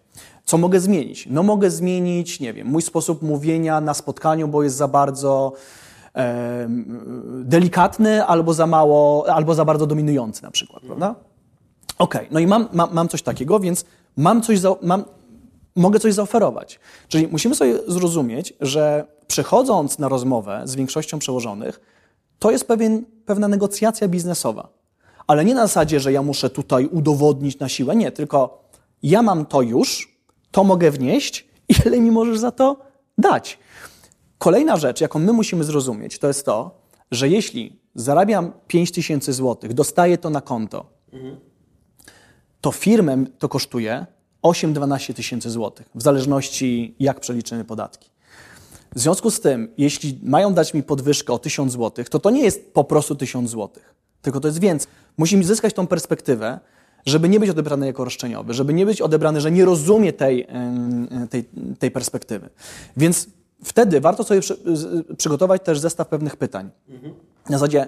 Co 0.45 0.57
mogę 0.57 0.79
zmienić? 0.79 1.27
No 1.29 1.43
mogę 1.43 1.71
zmienić, 1.71 2.39
nie 2.39 2.53
wiem, 2.53 2.67
mój 2.67 2.81
sposób 2.81 3.21
mówienia 3.21 3.81
na 3.81 3.93
spotkaniu, 3.93 4.47
bo 4.47 4.63
jest 4.63 4.75
za 4.75 4.87
bardzo 4.87 5.53
e, 6.15 6.67
delikatny 7.43 8.25
albo 8.25 8.53
za 8.53 8.67
mało, 8.67 9.25
albo 9.33 9.55
za 9.55 9.65
bardzo 9.65 9.87
dominujący 9.87 10.43
na 10.43 10.51
przykład, 10.51 10.83
prawda? 10.83 11.15
Okej, 11.99 12.21
okay, 12.21 12.33
no 12.33 12.39
i 12.39 12.47
mam, 12.47 12.67
mam, 12.73 12.93
mam 12.93 13.07
coś 13.09 13.21
takiego, 13.21 13.59
więc 13.59 13.85
mam 14.17 14.41
coś, 14.41 14.59
za, 14.59 14.75
mam, 14.81 15.05
mogę 15.75 15.99
coś 15.99 16.13
zaoferować. 16.13 16.79
Czyli 17.07 17.27
musimy 17.27 17.55
sobie 17.55 17.79
zrozumieć, 17.87 18.53
że 18.61 19.07
przychodząc 19.27 19.99
na 19.99 20.07
rozmowę 20.07 20.61
z 20.65 20.75
większością 20.75 21.19
przełożonych, 21.19 21.79
to 22.39 22.51
jest 22.51 22.67
pewien, 22.67 23.05
pewna 23.25 23.47
negocjacja 23.47 24.07
biznesowa. 24.07 24.69
Ale 25.27 25.45
nie 25.45 25.55
na 25.55 25.67
zasadzie, 25.67 25.99
że 25.99 26.11
ja 26.11 26.21
muszę 26.21 26.49
tutaj 26.49 26.85
udowodnić 26.85 27.59
na 27.59 27.69
siłę, 27.69 27.95
nie, 27.95 28.11
tylko 28.11 28.63
ja 29.03 29.21
mam 29.21 29.45
to 29.45 29.61
już, 29.61 30.17
to 30.51 30.63
mogę 30.63 30.91
wnieść, 30.91 31.47
ile 31.85 31.99
mi 31.99 32.11
możesz 32.11 32.39
za 32.39 32.51
to 32.51 32.77
dać. 33.17 33.59
Kolejna 34.37 34.77
rzecz, 34.77 35.01
jaką 35.01 35.19
my 35.19 35.33
musimy 35.33 35.63
zrozumieć, 35.63 36.19
to 36.19 36.27
jest 36.27 36.45
to, 36.45 36.81
że 37.11 37.29
jeśli 37.29 37.79
zarabiam 37.95 38.51
5 38.67 38.91
tysięcy 38.91 39.33
złotych, 39.33 39.73
dostaję 39.73 40.17
to 40.17 40.29
na 40.29 40.41
konto, 40.41 40.85
mhm 41.13 41.48
to 42.61 42.71
firmę 42.71 43.25
to 43.39 43.49
kosztuje 43.49 44.05
8-12 44.43 45.13
tysięcy 45.13 45.49
złotych, 45.49 45.89
w 45.95 46.01
zależności 46.01 46.95
jak 46.99 47.19
przeliczymy 47.19 47.65
podatki. 47.65 48.09
W 48.95 48.99
związku 48.99 49.31
z 49.31 49.39
tym, 49.39 49.73
jeśli 49.77 50.19
mają 50.23 50.53
dać 50.53 50.73
mi 50.73 50.83
podwyżkę 50.83 51.33
o 51.33 51.39
1000 51.39 51.71
złotych, 51.71 52.09
to 52.09 52.19
to 52.19 52.29
nie 52.29 52.41
jest 52.41 52.73
po 52.73 52.83
prostu 52.83 53.15
1000 53.15 53.49
złotych, 53.49 53.95
tylko 54.21 54.39
to 54.39 54.47
jest 54.47 54.59
więcej. 54.59 54.91
Musimy 55.17 55.43
zyskać 55.43 55.73
tą 55.73 55.87
perspektywę, 55.87 56.59
żeby 57.05 57.29
nie 57.29 57.39
być 57.39 57.49
odebrany 57.49 57.87
jako 57.87 58.03
roszczeniowy, 58.03 58.53
żeby 58.53 58.73
nie 58.73 58.85
być 58.85 59.01
odebrany, 59.01 59.41
że 59.41 59.51
nie 59.51 59.65
rozumie 59.65 60.13
tej, 60.13 60.47
tej, 61.29 61.43
tej 61.79 61.91
perspektywy. 61.91 62.49
Więc 62.97 63.27
wtedy 63.63 64.01
warto 64.01 64.23
sobie 64.23 64.41
przygotować 65.17 65.63
też 65.63 65.79
zestaw 65.79 66.07
pewnych 66.07 66.35
pytań. 66.35 66.69
Mhm. 66.89 67.13
Na 67.49 67.57
zasadzie, 67.57 67.87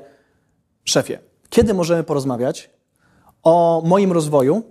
szefie, 0.83 1.19
kiedy 1.49 1.73
możemy 1.73 2.03
porozmawiać, 2.03 2.69
o 3.43 3.83
moim 3.85 4.11
rozwoju, 4.11 4.63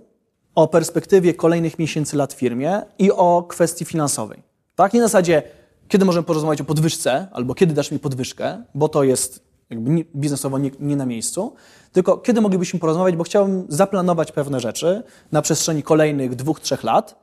o 0.55 0.67
perspektywie 0.67 1.33
kolejnych 1.33 1.79
miesięcy, 1.79 2.17
lat 2.17 2.33
w 2.33 2.37
firmie 2.37 2.81
i 2.99 3.11
o 3.11 3.45
kwestii 3.49 3.85
finansowej. 3.85 4.43
Tak? 4.75 4.93
Nie 4.93 4.99
na 4.99 5.07
zasadzie, 5.07 5.43
kiedy 5.87 6.05
możemy 6.05 6.23
porozmawiać 6.23 6.61
o 6.61 6.63
podwyżce, 6.63 7.27
albo 7.31 7.55
kiedy 7.55 7.73
dasz 7.73 7.91
mi 7.91 7.99
podwyżkę, 7.99 8.63
bo 8.75 8.89
to 8.89 9.03
jest 9.03 9.43
jakby 9.69 10.05
biznesowo 10.15 10.57
nie, 10.57 10.71
nie, 10.79 10.95
na 10.95 11.05
miejscu, 11.05 11.53
tylko 11.91 12.17
kiedy 12.17 12.41
moglibyśmy 12.41 12.79
porozmawiać, 12.79 13.15
bo 13.15 13.23
chciałbym 13.23 13.65
zaplanować 13.69 14.31
pewne 14.31 14.59
rzeczy 14.59 15.03
na 15.31 15.41
przestrzeni 15.41 15.83
kolejnych 15.83 16.35
dwóch, 16.35 16.59
trzech 16.59 16.83
lat 16.83 17.15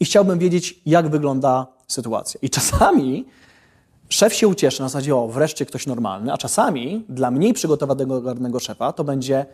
i 0.00 0.04
chciałbym 0.04 0.38
wiedzieć, 0.38 0.80
jak 0.86 1.08
wygląda 1.08 1.66
sytuacja. 1.88 2.40
I 2.42 2.50
czasami 2.50 3.26
szef 4.08 4.34
się 4.34 4.48
ucieszy 4.48 4.82
na 4.82 4.88
zasadzie, 4.88 5.16
o, 5.16 5.28
wreszcie 5.28 5.66
ktoś 5.66 5.86
normalny, 5.86 6.32
a 6.32 6.38
czasami 6.38 7.04
dla 7.08 7.30
mniej 7.30 7.52
przygotowanego 7.52 8.60
szefa 8.60 8.92
to 8.92 9.04
będzie, 9.04 9.46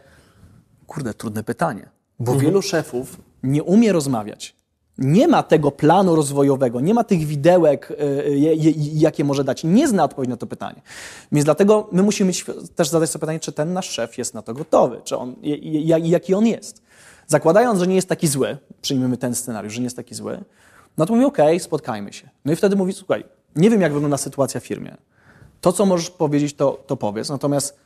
Kurde, 0.88 1.14
trudne 1.14 1.44
pytanie. 1.44 1.88
Bo 2.18 2.33
mhm. 2.33 2.46
wielu 2.46 2.62
szefów 2.62 3.16
nie 3.42 3.62
umie 3.62 3.92
rozmawiać. 3.92 4.57
Nie 4.98 5.29
ma 5.29 5.42
tego 5.42 5.70
planu 5.70 6.16
rozwojowego, 6.16 6.81
nie 6.81 6.94
ma 6.94 7.05
tych 7.05 7.27
widełek, 7.27 7.90
y, 7.90 8.46
jakie 8.94 9.24
może 9.24 9.44
dać. 9.44 9.64
Nie 9.64 9.88
zna 9.88 10.05
odpowiedzi 10.05 10.31
na 10.31 10.37
to 10.37 10.46
pytanie. 10.46 10.83
Więc 11.33 11.44
dlatego 11.44 11.88
my 11.92 12.03
musimy 12.03 12.33
też 12.74 12.88
zadać 12.88 13.11
sobie 13.11 13.20
pytanie, 13.20 13.40
czy 13.40 13.53
ten 13.53 13.72
nasz 13.72 13.90
szef 13.90 14.18
jest 14.18 14.35
na 14.35 14.42
to 14.42 14.55
gotowy, 14.55 15.01
czy 15.05 15.16
on, 15.16 15.35
jaki 16.03 16.35
on 16.35 16.46
jest. 16.46 16.83
Zakładając, 17.27 17.81
że 17.81 17.87
nie 17.87 17.94
jest 17.94 18.09
taki 18.09 18.29
zły, 18.29 18.57
przyjmiemy 18.83 19.16
ten 19.16 19.35
scenariusz, 19.35 19.72
że 19.72 19.81
nie 19.81 19.87
jest 19.87 19.96
taki 19.96 20.14
zły, 20.14 20.44
no 20.98 21.07
to 21.07 21.14
mówi, 21.14 21.24
OK, 21.24 21.38
spotkajmy 21.59 22.12
się. 22.12 22.29
No 22.44 22.53
i 22.53 22.57
wtedy 22.57 22.77
mówi, 22.77 22.92
słuchaj, 22.92 23.24
nie 23.57 23.70
wiem, 23.70 23.81
jak 23.81 23.92
wygląda 23.92 24.16
sytuacja 24.16 24.61
w 24.61 24.66
firmie. 24.66 24.96
To, 25.61 25.72
co 25.72 25.87
możesz 25.87 26.11
powiedzieć, 26.11 26.55
to, 26.55 26.85
to 26.87 26.96
powiedz. 26.96 27.29
Natomiast 27.29 27.77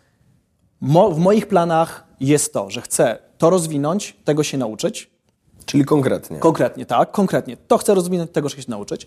Mo 0.82 1.10
w 1.10 1.18
moich 1.18 1.48
planach 1.48 2.04
jest 2.20 2.52
to, 2.52 2.70
że 2.70 2.80
chcę 2.80 3.18
to 3.38 3.50
rozwinąć, 3.50 4.16
tego 4.24 4.42
się 4.42 4.58
nauczyć. 4.58 5.10
Czyli 5.64 5.84
konkretnie. 5.84 6.38
Konkretnie, 6.38 6.86
tak, 6.86 7.10
konkretnie. 7.10 7.56
To 7.56 7.78
chcę 7.78 7.94
rozwinąć, 7.94 8.30
tego 8.30 8.48
się 8.48 8.62
nauczyć. 8.68 9.06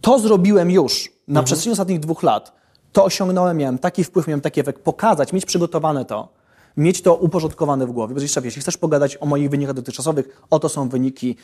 To 0.00 0.18
zrobiłem 0.18 0.70
już 0.70 1.12
na 1.28 1.32
mhm. 1.32 1.44
przestrzeni 1.44 1.72
ostatnich 1.72 2.00
dwóch 2.00 2.22
lat. 2.22 2.52
To 2.92 3.04
osiągnąłem, 3.04 3.56
miałem 3.56 3.78
taki 3.78 4.04
wpływ, 4.04 4.26
miałem 4.26 4.40
taki 4.40 4.60
efekt. 4.60 4.82
Pokazać, 4.82 5.32
mieć 5.32 5.46
przygotowane 5.46 6.04
to, 6.04 6.28
mieć 6.76 7.02
to 7.02 7.14
uporządkowane 7.14 7.86
w 7.86 7.92
głowie. 7.92 8.14
Bo 8.14 8.20
jeszcze, 8.20 8.40
jeśli 8.44 8.62
chcesz 8.62 8.76
pogadać 8.76 9.16
o 9.20 9.26
moich 9.26 9.50
wynikach 9.50 9.74
dotychczasowych, 9.74 10.42
oto 10.50 10.68
są 10.68 10.88
wyniki 10.88 11.36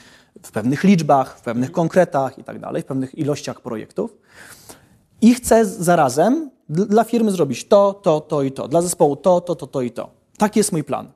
w 0.43 0.53
pewnych 0.53 0.85
liczbach, 0.85 1.39
w 1.39 1.43
pewnych 1.43 1.73
konkretach 1.73 2.39
i 2.39 2.45
tak 2.45 2.59
dalej, 2.59 2.83
w 2.83 2.85
pewnych 2.85 3.19
ilościach 3.19 3.61
projektów. 3.61 4.15
I 5.23 5.35
chcę 5.35 5.65
zarazem 5.65 6.51
dla 6.69 7.05
firmy 7.05 7.31
zrobić 7.31 7.69
to, 7.69 8.01
to, 8.03 8.21
to 8.21 8.43
i 8.43 8.53
to. 8.53 8.69
Dla 8.69 8.83
zespołu 8.83 9.17
to, 9.17 9.41
to, 9.41 9.55
to, 9.55 9.67
to 9.67 9.83
i 9.83 9.91
to. 9.91 10.11
Taki 10.39 10.61
jest 10.61 10.73
mój 10.73 10.85
plan. 10.85 11.13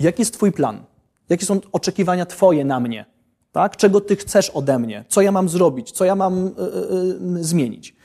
Jaki 0.00 0.22
jest 0.22 0.34
Twój 0.34 0.52
plan? 0.52 0.84
Jakie 1.28 1.46
są 1.46 1.60
oczekiwania 1.72 2.26
Twoje 2.26 2.64
na 2.64 2.80
mnie? 2.80 3.06
Tak? 3.52 3.76
Czego 3.76 4.00
Ty 4.00 4.16
chcesz 4.16 4.50
ode 4.50 4.78
mnie? 4.78 5.04
Co 5.08 5.20
ja 5.20 5.32
mam 5.32 5.48
zrobić? 5.48 5.92
Co 5.92 6.04
ja 6.04 6.16
mam 6.16 6.44
yy, 6.44 6.50
yy, 7.34 7.44
zmienić? 7.44 7.96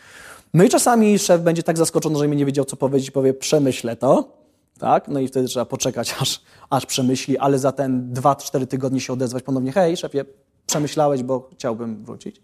No 0.54 0.64
i 0.64 0.70
czasami 0.70 1.20
szef 1.20 1.42
będzie 1.42 1.64
tak 1.64 1.78
zaskoczony, 1.78 2.20
że 2.20 2.28
nie 2.28 2.46
wiedział, 2.46 2.66
co 2.66 2.76
powiedzieć 2.76 3.12
powie, 3.12 3.34
przemyślę 3.34 3.96
to. 3.96 4.40
Tak? 4.80 5.08
No 5.08 5.20
i 5.20 5.28
wtedy 5.28 5.48
trzeba 5.48 5.66
poczekać, 5.66 6.16
aż, 6.22 6.42
aż 6.70 6.86
przemyśli, 6.86 7.38
ale 7.38 7.60
za 7.60 7.72
ten 7.72 8.14
2-4 8.14 8.68
tygodnie 8.68 9.00
się 9.00 9.14
odezwać 9.14 9.44
ponownie, 9.44 9.72
hej 9.72 9.98
szefie, 9.98 10.26
przemyślałeś, 10.66 11.24
bo 11.24 11.50
chciałbym 11.54 12.06
wrócić. 12.06 12.42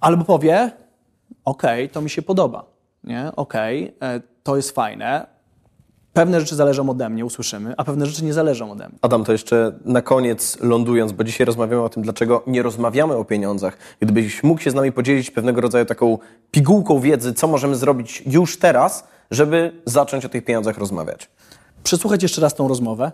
Albo 0.00 0.24
powie, 0.24 0.70
okej, 1.50 1.84
okay, 1.84 1.94
to 1.94 2.00
mi 2.00 2.10
się 2.10 2.22
podoba 2.22 2.80
nie? 3.04 3.32
Okej, 3.36 3.96
okay, 3.96 4.08
e, 4.08 4.20
to 4.42 4.56
jest 4.56 4.70
fajne. 4.70 5.26
Pewne 6.12 6.40
rzeczy 6.40 6.54
zależą 6.54 6.90
ode 6.90 7.08
mnie, 7.08 7.24
usłyszymy, 7.24 7.74
a 7.76 7.84
pewne 7.84 8.06
rzeczy 8.06 8.24
nie 8.24 8.32
zależą 8.32 8.72
ode 8.72 8.88
mnie. 8.88 8.98
Adam, 9.02 9.24
to 9.24 9.32
jeszcze 9.32 9.72
na 9.84 10.02
koniec 10.02 10.58
lądując, 10.60 11.12
bo 11.12 11.24
dzisiaj 11.24 11.44
rozmawiamy 11.44 11.82
o 11.82 11.88
tym, 11.88 12.02
dlaczego 12.02 12.42
nie 12.46 12.62
rozmawiamy 12.62 13.16
o 13.16 13.24
pieniądzach. 13.24 13.78
Gdybyś 14.00 14.42
mógł 14.42 14.60
się 14.60 14.70
z 14.70 14.74
nami 14.74 14.92
podzielić 14.92 15.30
pewnego 15.30 15.60
rodzaju 15.60 15.84
taką 15.84 16.18
pigułką 16.50 17.00
wiedzy, 17.00 17.34
co 17.34 17.48
możemy 17.48 17.76
zrobić 17.76 18.22
już 18.26 18.58
teraz, 18.58 19.08
żeby 19.30 19.72
zacząć 19.84 20.24
o 20.24 20.28
tych 20.28 20.44
pieniądzach 20.44 20.78
rozmawiać. 20.78 21.30
Przesłuchać 21.82 22.22
jeszcze 22.22 22.40
raz 22.40 22.54
tą 22.54 22.68
rozmowę, 22.68 23.12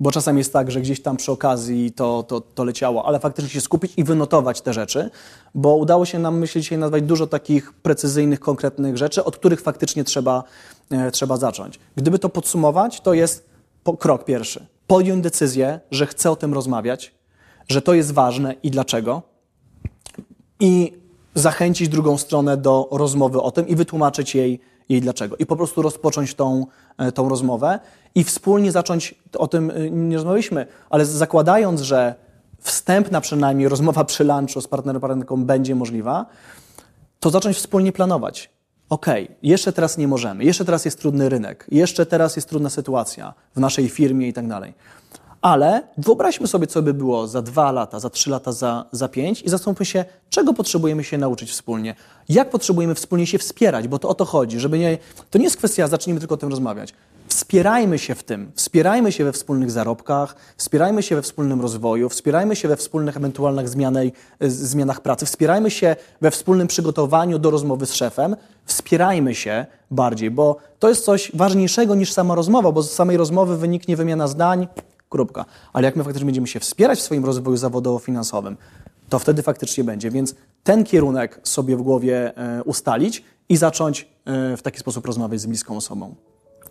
bo 0.00 0.10
czasem 0.10 0.38
jest 0.38 0.52
tak, 0.52 0.70
że 0.70 0.80
gdzieś 0.80 1.02
tam 1.02 1.16
przy 1.16 1.32
okazji 1.32 1.92
to, 1.92 2.22
to, 2.22 2.40
to 2.40 2.64
leciało, 2.64 3.06
ale 3.06 3.18
faktycznie 3.18 3.50
się 3.50 3.60
skupić 3.60 3.92
i 3.96 4.04
wynotować 4.04 4.60
te 4.60 4.72
rzeczy, 4.72 5.10
bo 5.54 5.76
udało 5.76 6.04
się 6.04 6.18
nam, 6.18 6.38
myślę, 6.38 6.60
dzisiaj 6.60 6.78
nazwać 6.78 7.02
dużo 7.02 7.26
takich 7.26 7.72
precyzyjnych, 7.72 8.40
konkretnych 8.40 8.96
rzeczy, 8.96 9.24
od 9.24 9.36
których 9.36 9.60
faktycznie 9.60 10.04
trzeba, 10.04 10.44
e, 10.90 11.10
trzeba 11.10 11.36
zacząć. 11.36 11.78
Gdyby 11.96 12.18
to 12.18 12.28
podsumować, 12.28 13.00
to 13.00 13.14
jest 13.14 13.48
po, 13.84 13.96
krok 13.96 14.24
pierwszy. 14.24 14.66
Podjąć 14.86 15.22
decyzję, 15.22 15.80
że 15.90 16.06
chcę 16.06 16.30
o 16.30 16.36
tym 16.36 16.54
rozmawiać, 16.54 17.14
że 17.68 17.82
to 17.82 17.94
jest 17.94 18.12
ważne 18.12 18.54
i 18.62 18.70
dlaczego. 18.70 19.22
I 20.60 20.92
zachęcić 21.34 21.88
drugą 21.88 22.18
stronę 22.18 22.56
do 22.56 22.88
rozmowy 22.90 23.42
o 23.42 23.50
tym 23.50 23.68
i 23.68 23.76
wytłumaczyć 23.76 24.34
jej, 24.34 24.60
jej 24.88 25.00
dlaczego. 25.00 25.36
I 25.36 25.46
po 25.46 25.56
prostu 25.56 25.82
rozpocząć 25.82 26.34
tą, 26.34 26.66
e, 26.98 27.12
tą 27.12 27.28
rozmowę 27.28 27.78
i 28.14 28.24
wspólnie 28.24 28.72
zacząć, 28.72 29.14
o 29.38 29.48
tym 29.48 29.70
e, 29.70 29.90
nie 29.90 30.16
rozmawialiśmy, 30.16 30.66
ale 30.90 31.06
zakładając, 31.06 31.80
że 31.80 32.14
wstępna 32.60 33.20
przynajmniej 33.20 33.68
rozmowa 33.68 34.04
przy 34.04 34.24
lunchu 34.24 34.60
z 34.60 34.68
partnerem, 34.68 35.00
partnerką 35.00 35.44
będzie 35.44 35.74
możliwa, 35.74 36.26
to 37.20 37.30
zacząć 37.30 37.56
wspólnie 37.56 37.92
planować. 37.92 38.50
Okay, 38.88 39.28
jeszcze 39.42 39.72
teraz 39.72 39.98
nie 39.98 40.08
możemy, 40.08 40.44
jeszcze 40.44 40.64
teraz 40.64 40.84
jest 40.84 41.00
trudny 41.00 41.28
rynek, 41.28 41.66
jeszcze 41.70 42.06
teraz 42.06 42.36
jest 42.36 42.48
trudna 42.48 42.70
sytuacja 42.70 43.34
w 43.56 43.60
naszej 43.60 43.88
firmie 43.88 44.28
i 44.28 44.32
tak 44.32 44.48
dalej. 44.48 44.74
Ale 45.42 45.82
wyobraźmy 45.98 46.46
sobie, 46.46 46.66
co 46.66 46.82
by 46.82 46.94
było 46.94 47.26
za 47.26 47.42
dwa 47.42 47.72
lata, 47.72 48.00
za 48.00 48.10
trzy 48.10 48.30
lata, 48.30 48.52
za, 48.52 48.84
za 48.92 49.08
pięć 49.08 49.42
i 49.42 49.48
zastanówmy 49.48 49.86
się, 49.86 50.04
czego 50.30 50.54
potrzebujemy 50.54 51.04
się 51.04 51.18
nauczyć 51.18 51.50
wspólnie, 51.50 51.94
jak 52.28 52.50
potrzebujemy 52.50 52.94
wspólnie 52.94 53.26
się 53.26 53.38
wspierać, 53.38 53.88
bo 53.88 53.98
to 53.98 54.08
o 54.08 54.14
to 54.14 54.24
chodzi, 54.24 54.60
żeby 54.60 54.78
nie, 54.78 54.98
to 55.30 55.38
nie 55.38 55.44
jest 55.44 55.56
kwestia, 55.56 55.88
zacznijmy 55.88 56.20
tylko 56.20 56.34
o 56.34 56.38
tym 56.38 56.48
rozmawiać. 56.48 56.94
Wspierajmy 57.28 57.98
się 57.98 58.14
w 58.14 58.22
tym, 58.22 58.52
wspierajmy 58.54 59.12
się 59.12 59.24
we 59.24 59.32
wspólnych 59.32 59.70
zarobkach, 59.70 60.36
wspierajmy 60.56 61.02
się 61.02 61.16
we 61.16 61.22
wspólnym 61.22 61.60
rozwoju, 61.60 62.08
wspierajmy 62.08 62.56
się 62.56 62.68
we 62.68 62.76
wspólnych 62.76 63.16
ewentualnych 63.16 63.68
zmianej, 63.68 64.12
zmianach 64.40 65.00
pracy, 65.00 65.26
wspierajmy 65.26 65.70
się 65.70 65.96
we 66.20 66.30
wspólnym 66.30 66.66
przygotowaniu 66.66 67.38
do 67.38 67.50
rozmowy 67.50 67.86
z 67.86 67.94
szefem, 67.94 68.36
wspierajmy 68.64 69.34
się 69.34 69.66
bardziej, 69.90 70.30
bo 70.30 70.56
to 70.78 70.88
jest 70.88 71.04
coś 71.04 71.30
ważniejszego 71.34 71.94
niż 71.94 72.12
sama 72.12 72.34
rozmowa, 72.34 72.72
bo 72.72 72.82
z 72.82 72.90
samej 72.90 73.16
rozmowy 73.16 73.56
wyniknie 73.56 73.96
wymiana 73.96 74.28
zdań, 74.28 74.68
kropka. 75.08 75.44
Ale 75.72 75.84
jak 75.84 75.96
my 75.96 76.04
faktycznie 76.04 76.26
będziemy 76.26 76.46
się 76.46 76.60
wspierać 76.60 76.98
w 76.98 77.02
swoim 77.02 77.24
rozwoju 77.24 77.56
zawodowo-finansowym, 77.56 78.56
to 79.08 79.18
wtedy 79.18 79.42
faktycznie 79.42 79.84
będzie. 79.84 80.10
Więc 80.10 80.34
ten 80.64 80.84
kierunek 80.84 81.40
sobie 81.42 81.76
w 81.76 81.82
głowie 81.82 82.36
e, 82.36 82.62
ustalić 82.64 83.24
i 83.48 83.56
zacząć 83.56 84.08
e, 84.24 84.56
w 84.56 84.62
taki 84.62 84.78
sposób 84.78 85.06
rozmawiać 85.06 85.40
z 85.40 85.46
bliską 85.46 85.76
osobą. 85.76 86.14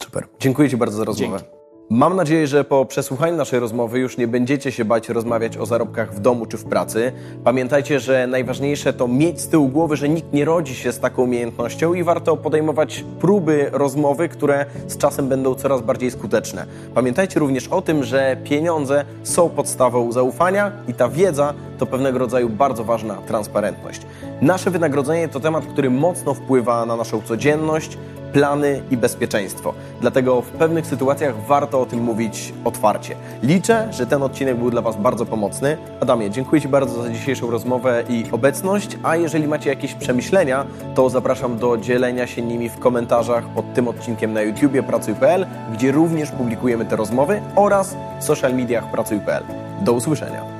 Super. 0.03 0.27
Dziękuję 0.39 0.69
Ci 0.69 0.77
bardzo 0.77 0.97
za 0.97 1.03
rozmowę. 1.03 1.39
Dzięki. 1.39 1.56
Mam 1.89 2.15
nadzieję, 2.15 2.47
że 2.47 2.63
po 2.63 2.85
przesłuchaniu 2.85 3.37
naszej 3.37 3.59
rozmowy 3.59 3.99
już 3.99 4.17
nie 4.17 4.27
będziecie 4.27 4.71
się 4.71 4.85
bać 4.85 5.09
rozmawiać 5.09 5.57
o 5.57 5.65
zarobkach 5.65 6.13
w 6.13 6.19
domu 6.19 6.45
czy 6.45 6.57
w 6.57 6.65
pracy. 6.65 7.11
Pamiętajcie, 7.43 7.99
że 7.99 8.27
najważniejsze 8.27 8.93
to 8.93 9.07
mieć 9.07 9.41
z 9.41 9.47
tyłu 9.47 9.67
głowy, 9.69 9.95
że 9.95 10.09
nikt 10.09 10.33
nie 10.33 10.45
rodzi 10.45 10.75
się 10.75 10.91
z 10.91 10.99
taką 10.99 11.23
umiejętnością 11.23 11.93
i 11.93 12.03
warto 12.03 12.37
podejmować 12.37 13.05
próby 13.19 13.69
rozmowy, 13.71 14.29
które 14.29 14.65
z 14.87 14.97
czasem 14.97 15.29
będą 15.29 15.55
coraz 15.55 15.81
bardziej 15.81 16.11
skuteczne. 16.11 16.65
Pamiętajcie 16.93 17.39
również 17.39 17.67
o 17.67 17.81
tym, 17.81 18.03
że 18.03 18.37
pieniądze 18.43 19.05
są 19.23 19.49
podstawą 19.49 20.11
zaufania 20.11 20.71
i 20.87 20.93
ta 20.93 21.09
wiedza 21.09 21.53
to 21.77 21.85
pewnego 21.85 22.19
rodzaju 22.19 22.49
bardzo 22.49 22.83
ważna 22.83 23.15
transparentność. 23.15 24.01
Nasze 24.41 24.71
wynagrodzenie 24.71 25.27
to 25.27 25.39
temat, 25.39 25.65
który 25.65 25.89
mocno 25.89 26.33
wpływa 26.33 26.85
na 26.85 26.95
naszą 26.95 27.21
codzienność, 27.21 27.97
plany 28.33 28.81
i 28.91 28.97
bezpieczeństwo. 28.97 29.73
Dlatego 30.01 30.41
w 30.41 30.49
pewnych 30.49 30.85
sytuacjach 30.87 31.45
warto 31.47 31.81
o 31.81 31.85
tym 31.85 32.03
mówić 32.03 32.53
otwarcie. 32.65 33.15
Liczę, 33.43 33.87
że 33.91 34.07
ten 34.07 34.23
odcinek 34.23 34.57
był 34.57 34.71
dla 34.71 34.81
Was 34.81 34.97
bardzo 34.97 35.25
pomocny. 35.25 35.77
Adamie, 35.99 36.29
dziękuję 36.29 36.61
Ci 36.61 36.67
bardzo 36.67 37.03
za 37.03 37.09
dzisiejszą 37.09 37.51
rozmowę 37.51 38.03
i 38.09 38.25
obecność, 38.31 38.97
a 39.03 39.15
jeżeli 39.15 39.47
macie 39.47 39.69
jakieś 39.69 39.93
przemyślenia, 39.93 40.65
to 40.95 41.09
zapraszam 41.09 41.57
do 41.57 41.77
dzielenia 41.77 42.27
się 42.27 42.41
nimi 42.41 42.69
w 42.69 42.79
komentarzach 42.79 43.47
pod 43.47 43.73
tym 43.73 43.87
odcinkiem 43.87 44.33
na 44.33 44.41
YouTubie 44.41 44.83
Pracuj.pl, 44.83 45.45
gdzie 45.73 45.91
również 45.91 46.31
publikujemy 46.31 46.85
te 46.85 46.95
rozmowy 46.95 47.41
oraz 47.55 47.95
w 48.19 48.23
social 48.23 48.53
mediach 48.53 48.91
Pracuj.pl. 48.91 49.43
Do 49.81 49.93
usłyszenia. 49.93 50.56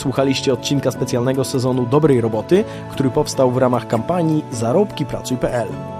Słuchaliście 0.00 0.52
odcinka 0.52 0.90
specjalnego 0.90 1.44
sezonu 1.44 1.86
Dobrej 1.86 2.20
Roboty, 2.20 2.64
który 2.90 3.10
powstał 3.10 3.50
w 3.50 3.56
ramach 3.56 3.86
kampanii 3.86 4.44
Zarobki 4.52 5.06
Pracuj.pl. 5.06 5.99